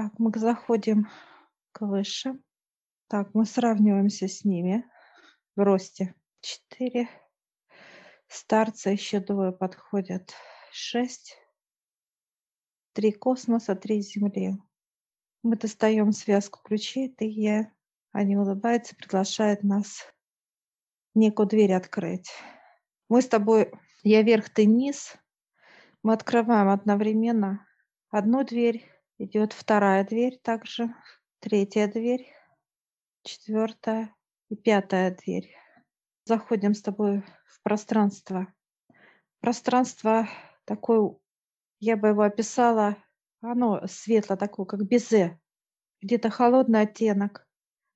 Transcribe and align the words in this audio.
Так, 0.00 0.12
мы 0.16 0.30
заходим 0.32 1.08
к 1.72 1.80
выше. 1.80 2.38
Так, 3.08 3.34
мы 3.34 3.44
сравниваемся 3.44 4.28
с 4.28 4.44
ними 4.44 4.88
в 5.56 5.60
росте. 5.64 6.14
Четыре. 6.40 7.08
Старца 8.28 8.90
еще 8.90 9.18
двое 9.18 9.50
подходят. 9.50 10.34
Шесть. 10.70 11.36
Три 12.92 13.10
космоса, 13.10 13.74
три 13.74 14.00
Земли. 14.00 14.52
Мы 15.42 15.56
достаем 15.56 16.12
связку 16.12 16.60
ключей, 16.62 17.12
ты 17.12 17.24
я. 17.24 17.72
Они 18.12 18.36
улыбаются, 18.36 18.94
приглашают 18.94 19.64
нас 19.64 20.06
некую 21.12 21.48
дверь 21.48 21.72
открыть. 21.72 22.30
Мы 23.08 23.20
с 23.20 23.26
тобой, 23.26 23.72
я 24.04 24.22
вверх, 24.22 24.48
ты 24.48 24.64
низ. 24.64 25.16
Мы 26.04 26.12
открываем 26.12 26.68
одновременно 26.68 27.66
одну 28.10 28.44
дверь, 28.44 28.88
идет 29.18 29.52
вторая 29.52 30.04
дверь 30.04 30.38
также, 30.42 30.94
третья 31.40 31.88
дверь, 31.88 32.26
четвертая 33.22 34.14
и 34.48 34.56
пятая 34.56 35.14
дверь. 35.14 35.54
Заходим 36.24 36.74
с 36.74 36.82
тобой 36.82 37.22
в 37.46 37.62
пространство. 37.62 38.52
Пространство 39.40 40.28
такое, 40.64 41.16
я 41.80 41.96
бы 41.96 42.08
его 42.08 42.22
описала, 42.22 42.96
оно 43.40 43.86
светло 43.86 44.36
такое, 44.36 44.66
как 44.66 44.86
безе. 44.86 45.40
Где-то 46.00 46.30
холодный 46.30 46.82
оттенок, 46.82 47.46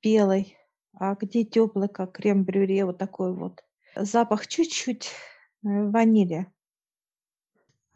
белый, 0.02 0.56
а 0.94 1.14
где 1.14 1.44
теплый, 1.44 1.88
как 1.88 2.12
крем-брюре, 2.12 2.84
вот 2.84 2.98
такой 2.98 3.34
вот. 3.34 3.64
Запах 3.94 4.46
чуть-чуть 4.46 5.06
э, 5.06 5.08
ванили. 5.62 6.52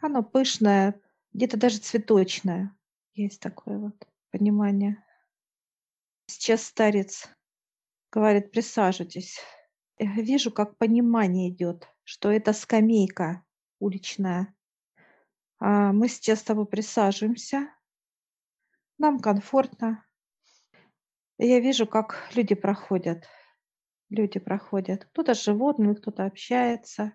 Оно 0.00 0.22
пышное, 0.22 1.00
где-то 1.32 1.56
даже 1.56 1.78
цветочное. 1.78 2.75
Есть 3.16 3.40
такое 3.40 3.78
вот 3.78 4.06
понимание. 4.30 5.02
Сейчас 6.26 6.64
старец 6.64 7.26
говорит, 8.12 8.50
присаживайтесь. 8.50 9.40
Я 9.98 10.12
вижу, 10.16 10.50
как 10.50 10.76
понимание 10.76 11.48
идет, 11.48 11.88
что 12.04 12.30
это 12.30 12.52
скамейка 12.52 13.42
уличная. 13.78 14.54
А 15.58 15.92
мы 15.92 16.08
сейчас 16.08 16.40
с 16.40 16.42
тобой 16.42 16.66
присаживаемся. 16.66 17.70
Нам 18.98 19.18
комфортно. 19.20 20.04
Я 21.38 21.60
вижу, 21.60 21.86
как 21.86 22.28
люди 22.34 22.54
проходят. 22.54 23.24
Люди 24.10 24.38
проходят. 24.38 25.06
Кто-то 25.06 25.34
с 25.34 25.42
животными, 25.42 25.94
кто-то 25.94 26.26
общается. 26.26 27.14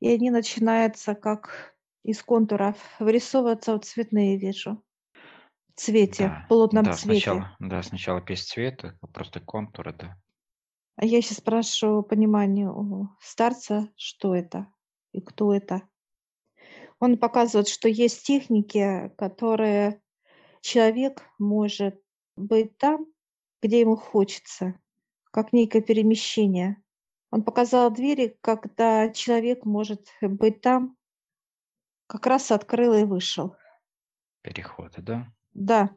И 0.00 0.08
они 0.08 0.30
начинаются 0.30 1.14
как 1.14 1.76
из 2.02 2.20
контуров 2.20 2.76
вырисовываться 2.98 3.74
вот 3.74 3.84
цветные 3.84 4.38
вижу. 4.38 4.83
Цвете, 5.76 6.28
Да, 6.28 6.46
плотном 6.48 6.84
да, 6.84 6.92
цвете. 6.92 7.20
сначала, 7.20 7.56
да, 7.58 7.82
сначала 7.82 8.20
без 8.20 8.44
цвета, 8.46 8.98
просто 9.12 9.40
контуры, 9.40 9.92
да. 9.92 10.16
А 10.96 11.04
я 11.04 11.20
сейчас 11.20 11.38
спрашиваю 11.38 12.04
понимание 12.04 12.70
у 12.70 13.08
старца, 13.20 13.88
что 13.96 14.34
это 14.34 14.68
и 15.12 15.20
кто 15.20 15.52
это. 15.52 15.82
Он 17.00 17.18
показывает, 17.18 17.68
что 17.68 17.88
есть 17.88 18.24
техники, 18.24 19.10
которые 19.18 20.00
человек 20.60 21.22
может 21.38 22.00
быть 22.36 22.78
там, 22.78 23.06
где 23.60 23.80
ему 23.80 23.96
хочется, 23.96 24.80
как 25.32 25.52
некое 25.52 25.82
перемещение. 25.82 26.82
Он 27.32 27.42
показал 27.42 27.90
двери, 27.90 28.38
когда 28.40 29.10
человек 29.10 29.64
может 29.64 30.06
быть 30.20 30.60
там, 30.60 30.96
как 32.06 32.26
раз 32.26 32.52
открыл 32.52 32.94
и 32.94 33.04
вышел. 33.04 33.56
Переходы, 34.42 35.02
да? 35.02 35.33
Да, 35.54 35.96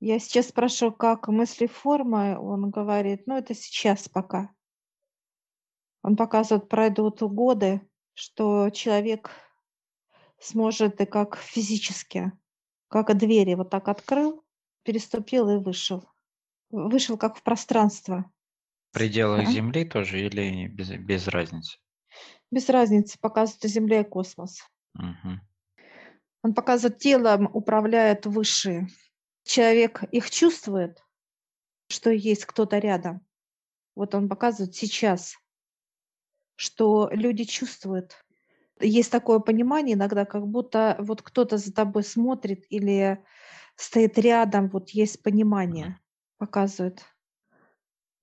я 0.00 0.18
сейчас 0.18 0.48
спрашиваю, 0.48 0.94
как 0.94 1.28
мысли 1.28 1.66
формы, 1.66 2.38
он 2.38 2.70
говорит, 2.70 3.26
ну 3.26 3.36
это 3.36 3.54
сейчас 3.54 4.08
пока. 4.08 4.50
Он 6.02 6.16
показывает, 6.16 6.68
пройдут 6.68 7.20
годы, 7.20 7.82
что 8.14 8.70
человек 8.70 9.30
сможет 10.38 11.00
и 11.02 11.04
как 11.04 11.36
физически, 11.36 12.32
как 12.88 13.16
двери 13.18 13.54
вот 13.54 13.68
так 13.68 13.88
открыл, 13.88 14.42
переступил 14.82 15.50
и 15.50 15.62
вышел. 15.62 16.08
Вышел 16.70 17.18
как 17.18 17.36
в 17.36 17.42
пространство. 17.42 18.30
В 18.90 18.94
пределах 18.94 19.46
А? 19.46 19.50
Земли 19.50 19.84
тоже 19.84 20.20
или 20.20 20.66
без, 20.66 20.90
без 20.90 21.28
разницы? 21.28 21.78
Без 22.50 22.68
разницы, 22.70 23.18
показывает 23.20 23.64
и 23.66 23.68
Земля 23.68 24.00
и 24.00 24.04
космос. 24.04 24.62
Мгм. 24.94 25.40
Он 26.42 26.54
показывает, 26.54 26.98
телом 26.98 27.50
управляет 27.52 28.26
высшие. 28.26 28.88
Человек 29.44 30.02
их 30.04 30.30
чувствует, 30.30 31.02
что 31.88 32.10
есть 32.10 32.46
кто-то 32.46 32.78
рядом. 32.78 33.26
Вот 33.94 34.14
он 34.14 34.28
показывает 34.28 34.74
сейчас, 34.74 35.36
что 36.56 37.10
люди 37.12 37.44
чувствуют. 37.44 38.24
Есть 38.80 39.10
такое 39.10 39.40
понимание 39.40 39.94
иногда, 39.94 40.24
как 40.24 40.46
будто 40.46 40.96
вот 41.00 41.20
кто-то 41.20 41.58
за 41.58 41.72
тобой 41.72 42.02
смотрит 42.02 42.64
или 42.70 43.22
стоит 43.76 44.18
рядом, 44.18 44.68
вот 44.68 44.90
есть 44.90 45.22
понимание, 45.22 46.00
показывает. 46.38 47.04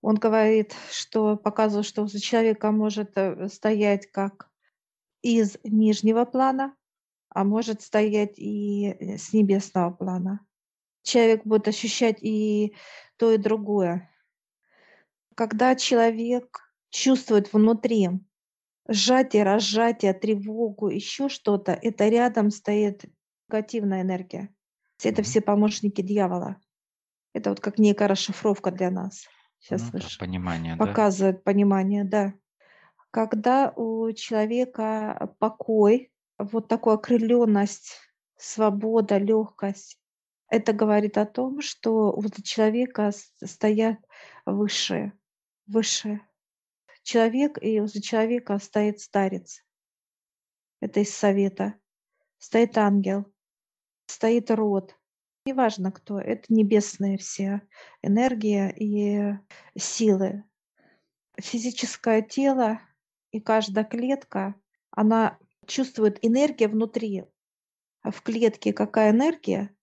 Он 0.01 0.15
говорит, 0.15 0.75
что 0.91 1.35
показывает, 1.35 1.85
что 1.85 2.07
за 2.07 2.19
человека 2.19 2.71
может 2.71 3.17
э, 3.17 3.49
стоять 3.49 4.09
как 4.11 4.49
из 5.21 5.57
нижнего 5.63 6.25
плана, 6.25 6.75
а 7.29 7.43
может 7.43 7.81
стоять 7.81 8.37
и 8.37 8.87
э, 8.87 9.17
с 9.17 9.33
небесного 9.33 9.91
плана. 9.91 10.41
Человек 11.03 11.45
будет 11.45 11.67
ощущать 11.67 12.17
и 12.21 12.75
то, 13.17 13.31
и 13.31 13.37
другое. 13.37 14.11
Когда 15.35 15.75
человек 15.75 16.59
чувствует 16.89 17.53
внутри 17.53 18.09
сжатие, 18.87 19.43
разжатие, 19.43 20.13
тревогу, 20.13 20.89
еще 20.89 21.29
что-то, 21.29 21.73
это 21.73 22.07
рядом 22.07 22.51
стоит 22.51 23.05
негативная 23.49 24.01
энергия. 24.01 24.53
Это 25.03 25.21
все 25.21 25.41
помощники 25.41 26.01
дьявола. 26.01 26.57
Это 27.33 27.51
вот 27.51 27.59
как 27.59 27.77
некая 27.77 28.07
расшифровка 28.07 28.71
для 28.71 28.89
нас. 28.89 29.27
Сейчас 29.59 29.91
Ну 29.93 29.99
да, 29.99 30.05
понимание, 30.19 30.75
да. 30.75 30.85
показывает 30.85 31.43
понимание, 31.43 32.03
да. 32.03 32.33
Когда 33.11 33.71
у 33.75 34.11
человека 34.13 35.35
покой, 35.39 36.11
вот 36.37 36.67
такая 36.67 36.95
окрыленность, 36.95 37.99
свобода, 38.37 39.17
легкость, 39.17 39.99
это 40.49 40.73
говорит 40.73 41.17
о 41.17 41.25
том, 41.25 41.61
что 41.61 42.11
у 42.11 42.23
человека 42.43 43.11
стоят 43.43 43.99
высшие, 44.45 45.13
высшие. 45.65 46.21
Человек, 47.03 47.57
и 47.61 47.79
возле 47.79 48.01
человека 48.01 48.57
стоит 48.59 48.99
старец. 48.99 49.63
Это 50.79 50.99
из 51.01 51.13
совета. 51.13 51.73
Стоит 52.37 52.77
ангел, 52.77 53.25
стоит 54.05 54.51
род. 54.51 54.95
Неважно 55.45 55.91
кто, 55.91 56.19
это 56.19 56.53
небесные 56.53 57.17
все 57.17 57.61
энергии 58.01 58.71
и 58.75 59.79
силы 59.79 60.43
физическое 61.39 62.21
тело 62.21 62.81
и 63.31 63.39
каждая 63.39 63.85
клетка, 63.85 64.55
она 64.91 65.37
чувствует 65.67 66.17
энергию 66.25 66.69
внутри. 66.69 67.25
А 68.01 68.11
в 68.11 68.21
клетке 68.21 68.73
какая 68.73 69.11
энергия, 69.11 69.75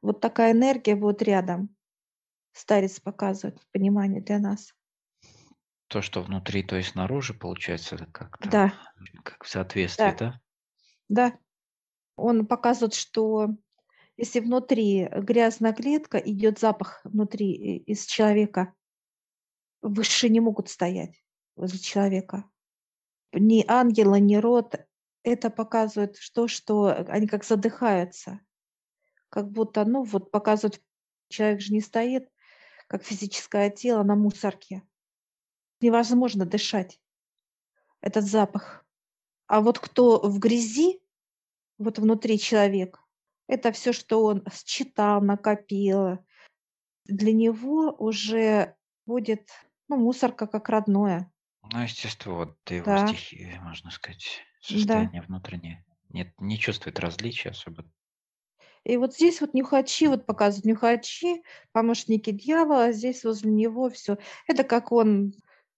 вот 0.00 0.20
такая 0.20 0.52
энергия 0.52 0.94
будет 0.94 1.22
рядом. 1.22 1.74
Старец 2.52 3.00
показывает 3.00 3.60
понимание 3.72 4.20
для 4.20 4.38
нас. 4.38 4.74
То, 5.88 6.00
что 6.02 6.22
внутри, 6.22 6.62
то 6.62 6.76
есть 6.76 6.90
снаружи, 6.90 7.34
получается, 7.34 7.96
как-то 8.12 8.48
Да, 8.48 8.74
как 9.24 9.44
в 9.44 9.48
соответствии, 9.48 10.04
да, 10.04 10.16
да? 10.18 10.40
да. 11.08 11.38
Он 12.16 12.46
показывает, 12.46 12.94
что 12.94 13.50
если 14.16 14.40
внутри 14.40 15.08
грязная 15.10 15.72
клетка, 15.72 16.18
идет 16.18 16.58
запах 16.58 17.00
внутри 17.04 17.52
и- 17.52 17.78
из 17.78 18.06
человека, 18.06 18.74
выше 19.80 20.28
не 20.28 20.40
могут 20.40 20.68
стоять 20.68 21.22
возле 21.56 21.78
человека. 21.78 22.44
Ни 23.32 23.64
ангела, 23.66 24.16
ни 24.16 24.36
род. 24.36 24.76
Это 25.22 25.50
показывает 25.50 26.16
что, 26.16 26.48
что 26.48 26.88
они 27.08 27.26
как 27.26 27.44
задыхаются. 27.44 28.40
Как 29.28 29.50
будто, 29.50 29.84
ну 29.84 30.02
вот 30.02 30.30
показывают, 30.30 30.82
человек 31.28 31.60
же 31.60 31.72
не 31.72 31.80
стоит, 31.80 32.28
как 32.88 33.04
физическое 33.04 33.70
тело 33.70 34.02
на 34.02 34.16
мусорке. 34.16 34.82
Невозможно 35.80 36.44
дышать. 36.44 37.00
Этот 38.00 38.24
запах. 38.24 38.84
А 39.46 39.60
вот 39.60 39.78
кто 39.78 40.20
в 40.20 40.38
грязи, 40.38 41.00
вот 41.78 41.98
внутри 41.98 42.38
человек, 42.38 42.98
это 43.48 43.72
все, 43.72 43.92
что 43.92 44.24
он 44.24 44.44
считал, 44.52 45.20
накопил. 45.20 46.18
Для 47.04 47.32
него 47.32 47.94
уже 47.98 48.76
будет, 49.06 49.50
ну, 49.88 49.96
мусорка 49.96 50.46
как 50.46 50.68
родное. 50.68 51.32
Ну, 51.70 51.82
естественно, 51.82 52.36
вот 52.36 52.70
его 52.70 52.84
Да, 52.84 53.06
стихии, 53.06 53.58
можно 53.62 53.90
сказать, 53.90 54.42
да. 54.68 54.78
состояние 54.78 55.22
внутреннее. 55.22 55.84
Нет, 56.10 56.32
не 56.38 56.58
чувствует 56.58 57.00
различия 57.00 57.50
особо. 57.50 57.84
И 58.84 58.96
вот 58.96 59.14
здесь 59.14 59.40
вот 59.40 59.54
нюхачи, 59.54 60.08
вот 60.08 60.26
показывают 60.26 60.64
нюхачи, 60.64 61.42
помощники 61.72 62.30
дьявола, 62.30 62.86
а 62.86 62.92
здесь 62.92 63.24
возле 63.24 63.50
него 63.50 63.88
все. 63.90 64.18
Это 64.48 64.64
как 64.64 64.90
он, 64.90 65.34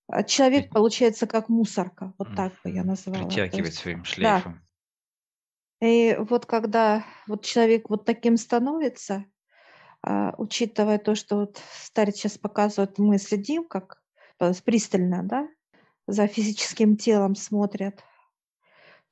а, 0.08 0.22
человек 0.22 0.70
получается 0.70 1.26
как 1.26 1.48
мусорка, 1.48 2.14
вот 2.18 2.34
так 2.34 2.54
бы 2.62 2.70
я 2.70 2.82
назвала. 2.82 3.26
Притягивает 3.26 3.66
есть, 3.66 3.78
своим 3.78 4.04
шлейфом. 4.04 4.60
Да. 5.80 5.86
И 5.86 6.16
вот 6.18 6.46
когда 6.46 7.04
вот 7.26 7.44
человек 7.44 7.90
вот 7.90 8.06
таким 8.06 8.38
становится, 8.38 9.26
а, 10.02 10.34
учитывая 10.38 10.98
то, 10.98 11.14
что 11.14 11.36
вот 11.36 11.60
старец 11.74 12.16
сейчас 12.16 12.38
показывает, 12.38 12.98
мы 12.98 13.18
следим 13.18 13.68
как 13.68 14.02
пристально, 14.64 15.22
да, 15.22 15.48
за 16.06 16.26
физическим 16.26 16.96
телом 16.96 17.34
смотрят, 17.34 18.02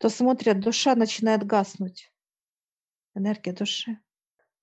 то 0.03 0.09
смотрят, 0.09 0.59
душа 0.59 0.97
начинает 0.97 1.47
гаснуть, 1.47 2.13
энергия 3.15 3.53
души 3.53 4.01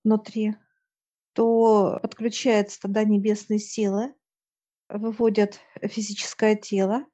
внутри, 0.04 0.58
то 1.32 1.98
подключается 2.02 2.82
тогда 2.82 3.06
небесные 3.06 3.58
силы, 3.58 4.14
выводят 4.90 5.62
физическое 5.82 6.58
тело, 6.58 7.06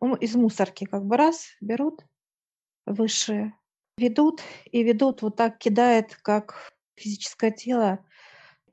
ну, 0.00 0.14
из 0.14 0.36
мусорки 0.36 0.84
как 0.84 1.04
бы 1.04 1.16
раз 1.16 1.48
берут 1.60 2.06
высшие, 2.86 3.58
ведут 3.98 4.40
и 4.70 4.84
ведут 4.84 5.22
вот 5.22 5.34
так, 5.34 5.58
кидает, 5.58 6.14
как 6.22 6.74
физическое 6.94 7.50
тело, 7.50 8.06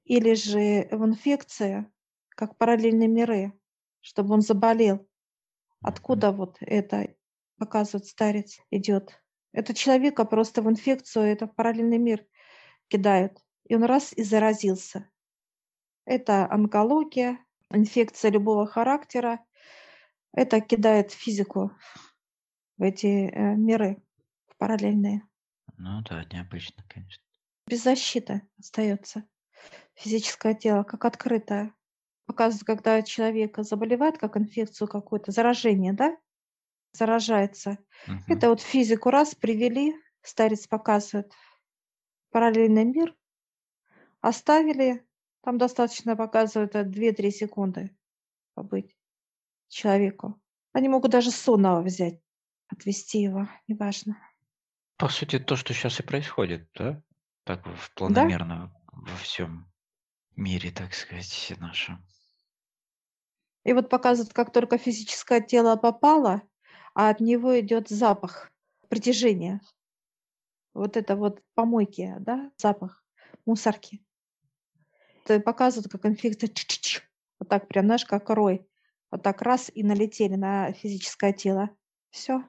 или 0.03 0.35
же 0.35 0.87
в 0.91 1.03
инфекции, 1.03 1.91
как 2.29 2.55
параллельные 2.55 3.07
миры, 3.07 3.51
чтобы 4.01 4.35
он 4.35 4.41
заболел. 4.41 5.07
Откуда 5.81 6.31
вот 6.31 6.57
это, 6.59 7.15
показывает 7.61 8.07
старец, 8.07 8.59
идет? 8.71 9.21
Это 9.53 9.75
человека 9.75 10.25
просто 10.25 10.63
в 10.63 10.69
инфекцию, 10.69 11.25
это 11.25 11.45
в 11.45 11.53
параллельный 11.53 11.99
мир 11.99 12.25
кидают. 12.87 13.37
И 13.69 13.75
он 13.75 13.83
раз 13.83 14.13
и 14.13 14.23
заразился. 14.23 15.07
Это 16.05 16.51
онкология, 16.51 17.37
инфекция 17.69 18.31
любого 18.31 18.65
характера. 18.65 19.45
Это 20.33 20.59
кидает 20.59 21.11
физику 21.11 21.71
в 22.77 22.83
эти 22.83 23.29
э, 23.29 23.55
миры, 23.55 24.01
параллельные. 24.57 25.21
Ну 25.77 26.01
да, 26.09 26.25
необычно, 26.31 26.83
конечно. 26.87 27.23
Без 27.67 27.83
защиты 27.83 28.41
остается 28.57 29.23
физическое 29.93 30.55
тело, 30.55 30.81
как 30.81 31.05
открытое 31.05 31.75
показывает, 32.25 32.65
когда 32.65 33.01
человек 33.03 33.57
заболевает, 33.59 34.17
как 34.17 34.35
инфекцию 34.35 34.87
какую-то, 34.87 35.31
заражение, 35.31 35.93
да, 35.93 36.17
заражается. 36.93 37.77
Угу. 38.07 38.17
Это 38.27 38.49
вот 38.49 38.61
физику 38.61 39.09
раз 39.09 39.35
привели, 39.35 39.95
старец 40.21 40.67
показывает 40.67 41.31
параллельный 42.31 42.85
мир, 42.85 43.15
оставили, 44.21 45.05
там 45.41 45.57
достаточно 45.57 46.15
показывают 46.15 46.75
2-3 46.75 47.31
секунды 47.31 47.95
побыть 48.53 48.95
человеку. 49.67 50.39
Они 50.73 50.89
могут 50.89 51.11
даже 51.11 51.31
сонного 51.31 51.81
взять, 51.81 52.21
отвести 52.67 53.21
его, 53.21 53.49
неважно. 53.67 54.17
По 54.97 55.09
сути, 55.09 55.39
то, 55.39 55.55
что 55.55 55.73
сейчас 55.73 55.99
и 55.99 56.03
происходит, 56.03 56.69
да? 56.75 57.01
Так 57.43 57.63
планомерно 57.95 58.71
да? 58.91 59.11
во 59.11 59.17
всем 59.17 59.71
мире, 60.35 60.71
так 60.71 60.93
сказать, 60.93 61.53
нашем. 61.57 62.05
И 63.63 63.73
вот 63.73 63.89
показывают, 63.89 64.33
как 64.33 64.51
только 64.51 64.77
физическое 64.77 65.41
тело 65.41 65.75
попало, 65.75 66.41
а 66.93 67.09
от 67.09 67.19
него 67.19 67.59
идет 67.59 67.89
запах 67.89 68.51
притяжения. 68.89 69.61
Вот 70.73 70.97
это 70.97 71.15
вот 71.15 71.41
помойки, 71.53 72.15
да, 72.19 72.51
запах 72.57 73.03
мусорки. 73.45 74.03
Это 75.23 75.39
показывают, 75.39 75.91
как 75.91 76.05
инфекция 76.05 76.49
вот 77.39 77.49
так 77.49 77.67
прям, 77.67 77.85
знаешь, 77.85 78.05
как 78.05 78.29
рой. 78.29 78.67
Вот 79.09 79.23
так 79.23 79.41
раз 79.41 79.71
и 79.73 79.83
налетели 79.83 80.35
на 80.35 80.71
физическое 80.73 81.33
тело. 81.33 81.69
Все. 82.11 82.43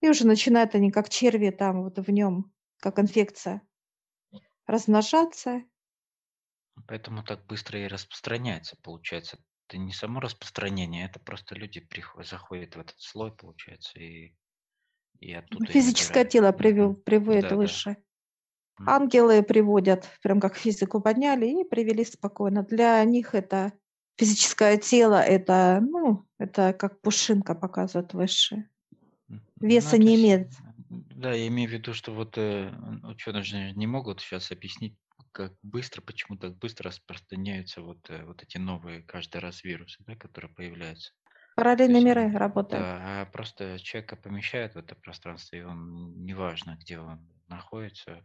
И 0.00 0.08
уже 0.08 0.26
начинают 0.26 0.74
они, 0.74 0.90
как 0.90 1.08
черви 1.08 1.50
там 1.50 1.82
вот 1.82 1.98
в 1.98 2.10
нем, 2.10 2.52
как 2.80 2.98
инфекция, 2.98 3.62
размножаться. 4.66 5.62
Поэтому 6.86 7.24
так 7.24 7.46
быстро 7.46 7.80
и 7.80 7.86
распространяется, 7.86 8.76
получается, 8.82 9.38
это 9.66 9.78
не 9.78 9.92
само 9.92 10.20
распространение, 10.20 11.06
это 11.06 11.20
просто 11.20 11.54
люди 11.54 11.80
приходят, 11.80 12.28
заходят 12.28 12.76
в 12.76 12.80
этот 12.80 13.00
слой, 13.00 13.32
получается, 13.32 13.98
и, 13.98 14.34
и 15.20 15.32
оттуда 15.32 15.66
Физическое 15.66 16.24
тело 16.24 16.52
привел, 16.52 16.94
приводит 16.94 17.48
Да, 17.48 17.56
выше. 17.56 17.96
Ангелы 18.86 19.42
приводят, 19.42 20.08
прям 20.20 20.40
как 20.40 20.56
физику 20.56 21.00
подняли 21.00 21.46
и 21.46 21.64
привели 21.64 22.04
спокойно. 22.04 22.64
Для 22.64 23.02
них 23.04 23.34
это 23.34 23.72
физическое 24.18 24.76
тело, 24.78 25.20
это, 25.20 25.80
ну, 25.80 26.26
это 26.38 26.72
как 26.72 27.00
пушинка 27.00 27.54
показывает 27.54 28.14
выше. 28.14 28.68
Ну, 29.28 29.40
Веса 29.60 29.96
не 29.96 30.16
имеет. 30.16 30.50
Да, 30.88 31.32
я 31.32 31.46
имею 31.46 31.70
в 31.70 31.72
виду, 31.72 31.94
что 31.94 32.12
вот 32.12 32.36
э, 32.36 32.72
ученые 33.04 33.72
не 33.72 33.86
могут 33.86 34.20
сейчас 34.20 34.50
объяснить 34.50 34.96
как 35.34 35.52
быстро, 35.62 36.00
почему 36.00 36.38
так 36.38 36.56
быстро 36.58 36.88
распространяются 36.88 37.82
вот, 37.82 38.08
э, 38.08 38.24
вот 38.24 38.42
эти 38.42 38.56
новые 38.56 39.02
каждый 39.02 39.38
раз 39.38 39.64
вирусы, 39.64 40.02
да, 40.04 40.14
которые 40.14 40.54
появляются. 40.54 41.12
Параллельные 41.56 41.96
есть, 41.96 42.06
миры 42.06 42.30
работают. 42.32 42.82
Да, 42.82 43.22
а 43.22 43.26
просто 43.26 43.78
человека 43.80 44.16
помещают 44.16 44.74
в 44.74 44.78
это 44.78 44.94
пространство, 44.94 45.56
и 45.56 45.62
он, 45.62 46.24
неважно, 46.24 46.76
где 46.80 47.00
он 47.00 47.28
находится, 47.48 48.24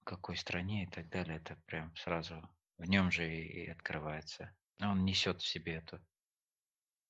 в 0.00 0.04
какой 0.04 0.36
стране 0.36 0.84
и 0.84 0.86
так 0.86 1.08
далее, 1.10 1.38
это 1.38 1.56
прям 1.66 1.94
сразу 1.96 2.48
в 2.78 2.84
нем 2.84 3.10
же 3.10 3.28
и, 3.28 3.64
и 3.64 3.68
открывается. 3.68 4.52
Он 4.80 5.04
несет 5.04 5.42
в 5.42 5.46
себе 5.46 5.82
это. 5.84 6.00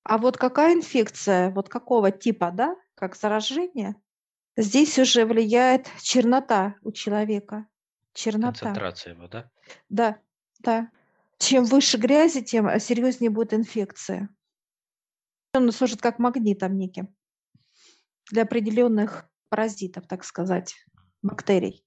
А 0.03 0.17
вот 0.17 0.39
какая 0.39 0.75
инфекция, 0.75 1.51
вот 1.51 1.69
какого 1.69 2.11
типа, 2.11 2.51
да, 2.53 2.75
как 2.95 3.17
заражение, 3.17 3.97
здесь 4.57 4.99
уже 4.99 5.27
влияет 5.27 5.91
чернота 6.03 6.77
у 6.83 6.93
человека. 6.93 7.67
Чернота. 8.19 8.59
Концентрация 8.59 9.15
его, 9.15 9.29
да? 9.29 9.49
Да, 9.89 10.19
да. 10.59 10.91
Чем 11.39 11.65
выше 11.65 11.99
грязи, 11.99 12.43
тем 12.43 12.67
э, 12.67 12.81
серьезнее 12.81 13.31
будет 13.31 13.55
инфекция. 13.55 14.29
Он 15.55 15.71
служит 15.71 16.03
как 16.03 16.19
магнитом 16.19 16.77
неким 16.77 17.15
для 18.29 18.43
определенных 18.43 19.31
паразитов, 19.51 20.09
так 20.09 20.25
сказать, 20.25 20.75
бактерий. 21.23 21.87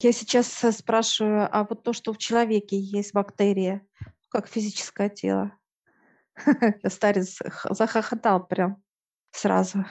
Я 0.00 0.12
сейчас 0.12 0.62
э, 0.62 0.70
спрашиваю, 0.70 1.48
а 1.50 1.64
вот 1.64 1.82
то, 1.82 1.94
что 1.94 2.12
в 2.12 2.18
человеке 2.18 2.78
есть 2.78 3.14
бактерия, 3.14 3.86
как 4.28 4.48
физическое 4.48 5.08
тело. 5.08 5.56
Старец 6.86 7.38
захохотал 7.70 8.46
прям 8.46 8.82
сразу. 9.30 9.86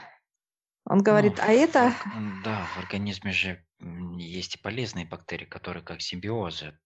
Он 0.85 1.01
говорит, 1.01 1.37
ну, 1.37 1.43
а 1.43 1.51
это... 1.51 1.93
Да, 2.43 2.65
в 2.75 2.79
организме 2.79 3.31
же 3.31 3.65
есть 3.79 4.55
и 4.55 4.59
полезные 4.59 5.05
бактерии, 5.05 5.45
которые 5.45 5.83
как 5.83 6.01
симбиозы 6.01 6.77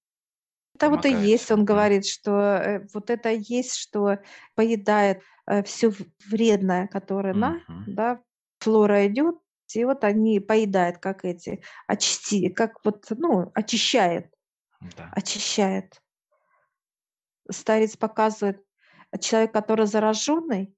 Это 0.76 0.90
вот 0.90 1.06
и 1.06 1.12
есть, 1.12 1.52
он 1.52 1.66
говорит, 1.66 2.06
что 2.06 2.32
э, 2.32 2.88
вот 2.94 3.10
это 3.10 3.30
есть, 3.30 3.76
что 3.76 4.20
поедает 4.56 5.22
э, 5.46 5.64
все 5.64 5.92
вредное, 6.26 6.88
которое 6.88 7.34
на, 7.34 7.62
да, 7.88 8.22
флора 8.60 9.06
идет, 9.08 9.36
и 9.76 9.84
вот 9.84 10.04
они 10.04 10.40
поедают, 10.40 10.98
как 10.98 11.26
эти, 11.26 11.62
очисти, 11.86 12.50
как 12.50 12.84
вот, 12.84 13.06
ну, 13.12 13.52
очищает, 13.54 14.34
Да. 14.98 15.12
очищает. 15.12 16.02
Старец 17.52 17.98
показывает, 17.98 18.64
человек, 19.20 19.52
который 19.52 19.88
зараженный, 19.88 20.74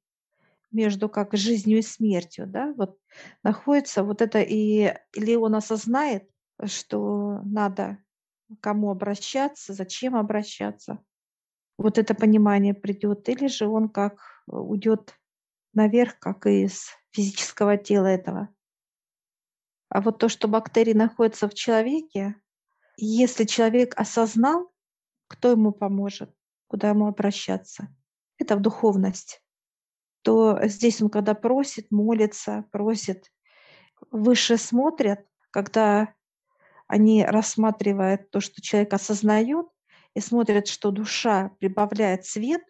между 0.71 1.09
как 1.09 1.35
жизнью 1.35 1.79
и 1.79 1.81
смертью, 1.81 2.47
да, 2.47 2.73
вот 2.77 2.97
находится 3.43 4.03
вот 4.03 4.21
это 4.21 4.41
и 4.41 4.93
или 5.13 5.35
он 5.35 5.55
осознает, 5.55 6.29
что 6.65 7.41
надо 7.43 7.97
кому 8.59 8.91
обращаться, 8.91 9.73
зачем 9.73 10.15
обращаться, 10.15 11.03
вот 11.77 11.97
это 11.97 12.13
понимание 12.13 12.73
придет, 12.73 13.27
или 13.29 13.47
же 13.47 13.67
он 13.67 13.89
как 13.89 14.19
уйдет 14.47 15.15
наверх, 15.73 16.19
как 16.19 16.45
из 16.45 16.89
физического 17.11 17.77
тела 17.77 18.07
этого. 18.07 18.49
А 19.89 20.01
вот 20.01 20.19
то, 20.19 20.29
что 20.29 20.47
бактерии 20.47 20.93
находятся 20.93 21.49
в 21.49 21.53
человеке, 21.53 22.35
если 22.97 23.45
человек 23.45 23.93
осознал, 23.97 24.71
кто 25.27 25.51
ему 25.51 25.71
поможет, 25.71 26.33
куда 26.67 26.89
ему 26.89 27.07
обращаться, 27.07 27.87
это 28.37 28.55
в 28.55 28.61
духовность 28.61 29.41
то 30.21 30.59
здесь 30.63 31.01
он, 31.01 31.09
когда 31.09 31.33
просит, 31.33 31.91
молится, 31.91 32.65
просит, 32.71 33.31
выше 34.11 34.57
смотрят, 34.57 35.25
когда 35.51 36.13
они 36.87 37.23
рассматривают 37.23 38.31
то, 38.31 38.39
что 38.39 38.61
человек 38.61 38.93
осознает, 38.93 39.67
и 40.13 40.19
смотрят, 40.19 40.67
что 40.67 40.91
душа 40.91 41.51
прибавляет 41.59 42.25
свет 42.25 42.61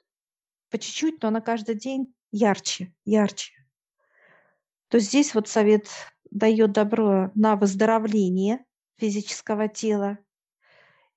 по 0.69 0.77
чуть-чуть, 0.77 1.21
но 1.21 1.29
она 1.29 1.41
каждый 1.41 1.75
день 1.75 2.13
ярче, 2.31 2.93
ярче. 3.03 3.53
То 4.89 4.99
здесь 4.99 5.33
вот 5.33 5.47
совет 5.47 5.87
дает 6.29 6.71
добро 6.71 7.31
на 7.33 7.55
выздоровление 7.55 8.63
физического 8.97 9.67
тела. 9.67 10.19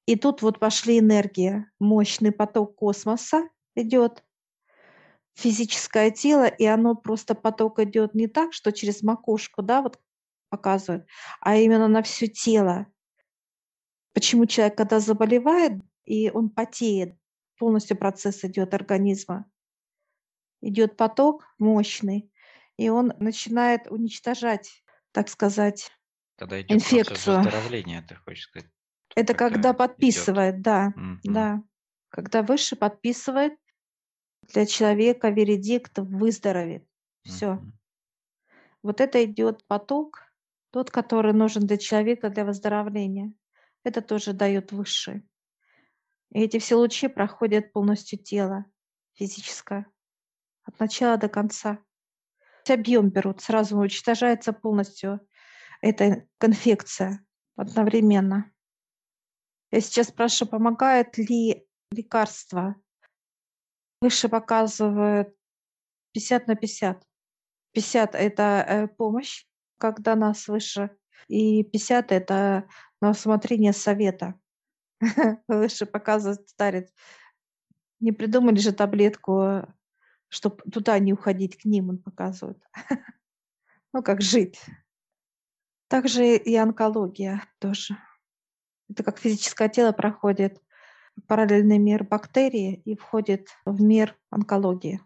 И 0.07 0.17
тут 0.17 0.43
вот 0.43 0.59
пошли 0.59 0.99
энергии, 0.99 1.67
мощный 1.79 2.33
поток 2.33 2.77
космоса 2.77 3.49
идет, 3.75 4.25
физическое 5.35 6.11
тело, 6.11 6.47
и 6.47 6.65
оно 6.67 6.95
просто 6.95 7.35
поток 7.35 7.79
идет 7.81 8.15
не 8.15 8.27
так, 8.29 8.53
что 8.53 8.73
через 8.73 9.03
макушку, 9.03 9.63
да, 9.63 9.83
вот 9.83 10.01
показывает, 10.51 11.07
а 11.41 11.57
именно 11.57 11.89
на 11.89 12.03
все 12.03 12.29
тело. 12.29 12.87
Почему 14.15 14.47
человек, 14.47 14.77
когда 14.79 14.99
заболевает, 14.99 15.73
и 16.05 16.31
он 16.31 16.49
потеет, 16.49 17.17
полностью 17.59 17.97
процесс 17.99 18.43
идет 18.45 18.73
организма, 18.73 19.47
идет 20.61 20.97
поток 20.97 21.45
мощный, 21.59 22.33
и 22.77 22.89
он 22.89 23.13
начинает 23.19 23.87
уничтожать, 23.91 24.83
так 25.13 25.29
сказать, 25.29 25.91
Когда 26.39 26.61
идет 26.61 26.83
инфекцию. 26.89 27.21
выздоровления, 27.25 28.03
ты 28.03 28.17
хочешь 28.17 28.45
сказать, 28.45 28.71
Это 29.17 29.35
когда 29.35 29.73
когда 29.73 29.73
идет. 29.97 30.31
подписывает, 30.33 30.63
да, 30.63 30.95
Мгм. 30.95 31.21
да. 31.23 31.63
Когда 32.11 32.43
выше 32.43 32.77
подписывает 32.77 33.55
для 34.53 34.67
человека 34.67 35.31
вердикт 35.31 35.99
выздоровеет. 35.99 36.87
Все. 37.23 37.55
Мгм. 37.55 37.79
Вот 38.83 39.01
это 39.01 39.25
идет 39.25 39.67
поток, 39.67 40.21
тот, 40.71 40.91
который 40.91 41.33
нужен 41.33 41.67
для 41.67 41.79
человека 41.79 42.29
для 42.29 42.45
выздоровления. 42.45 43.33
Это 43.83 44.03
тоже 44.03 44.33
дает 44.33 44.73
высший. 44.73 45.27
И 46.33 46.41
эти 46.41 46.59
все 46.59 46.75
лучи 46.75 47.09
проходят 47.09 47.73
полностью 47.73 48.19
тело 48.19 48.65
физическое, 49.15 49.87
от 50.65 50.79
начала 50.81 51.17
до 51.17 51.29
конца. 51.29 51.79
Объем 52.69 53.11
берут, 53.11 53.41
сразу 53.41 53.77
уничтожается 53.79 54.53
полностью 54.53 55.21
эта 55.81 56.27
конфекция 56.39 57.25
одновременно. 57.57 58.51
Я 59.71 59.81
сейчас 59.81 60.09
спрашиваю, 60.09 60.51
помогает 60.51 61.19
ли 61.19 61.67
лекарство? 61.91 62.77
Выше 64.05 64.29
показывает 64.29 65.35
50 66.13 66.47
на 66.47 66.57
50. 66.57 67.03
50– 67.73 68.15
это 68.17 68.43
э, 68.69 68.87
помощь, 68.87 69.47
когда 69.79 70.15
нас 70.15 70.47
выше, 70.47 70.91
и 71.27 71.65
50– 71.65 72.13
это 72.13 72.69
на 73.01 73.11
усмотрение 73.13 73.73
совета. 73.73 74.39
Выше 75.49 75.87
показывает 75.87 76.47
старец. 76.51 76.93
Не 77.99 78.13
придумали 78.13 78.59
же 78.59 78.73
таблетку, 78.73 79.63
чтобы 80.29 80.63
туда 80.71 80.99
не 80.99 81.15
уходить, 81.15 81.57
к 81.57 81.65
ним 81.65 81.89
он 81.89 81.97
показывает. 81.99 82.63
Ну, 83.95 84.03
как 84.03 84.21
жить. 84.21 84.61
Также 85.89 86.37
и 86.37 86.55
онкология 86.57 87.43
тоже. 87.59 87.97
Это 88.91 89.03
как 89.03 89.19
физическое 89.19 89.71
тело 89.71 89.93
проходит 89.93 90.61
параллельный 91.27 91.79
мир 91.79 92.05
бактерии 92.05 92.75
и 92.85 92.97
входит 92.97 93.49
в 93.65 93.81
мир 93.83 94.17
онкологии. 94.31 95.01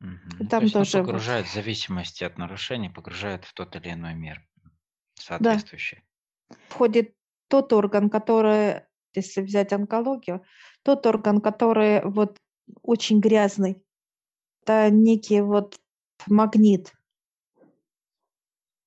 И 0.00 0.04
Ну, 0.04 0.18
То 0.38 0.46
там 0.46 0.62
есть, 0.62 0.74
тоже 0.74 0.98
погружает 0.98 1.46
в 1.46 1.54
зависимости 1.54 2.24
от 2.24 2.38
нарушений, 2.38 2.90
погружает 2.90 3.44
в 3.44 3.54
тот 3.54 3.76
или 3.76 3.92
иной 3.92 4.14
мир 4.14 4.42
да, 4.66 4.70
соответствующий. 5.20 6.02
входит 6.68 7.14
тот 7.48 7.72
орган, 7.72 8.10
который, 8.10 8.82
если 9.14 9.42
взять 9.42 9.72
онкологию, 9.72 10.44
тот 10.82 11.06
орган, 11.06 11.40
который 11.40 12.02
вот 12.02 12.38
очень 12.82 13.20
грязный. 13.20 13.82
Это 14.62 14.90
некий 14.90 15.40
вот 15.40 15.78
магнит, 16.26 16.92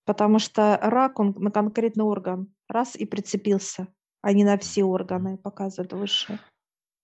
потому 0.05 0.39
что 0.39 0.77
рак, 0.81 1.19
он 1.19 1.33
на 1.37 1.51
конкретный 1.51 2.05
орган 2.05 2.53
раз 2.67 2.95
и 2.95 3.05
прицепился, 3.05 3.87
а 4.21 4.33
не 4.33 4.43
на 4.43 4.57
все 4.57 4.83
органы, 4.83 5.37
показывает 5.37 5.93
выше. 5.93 6.39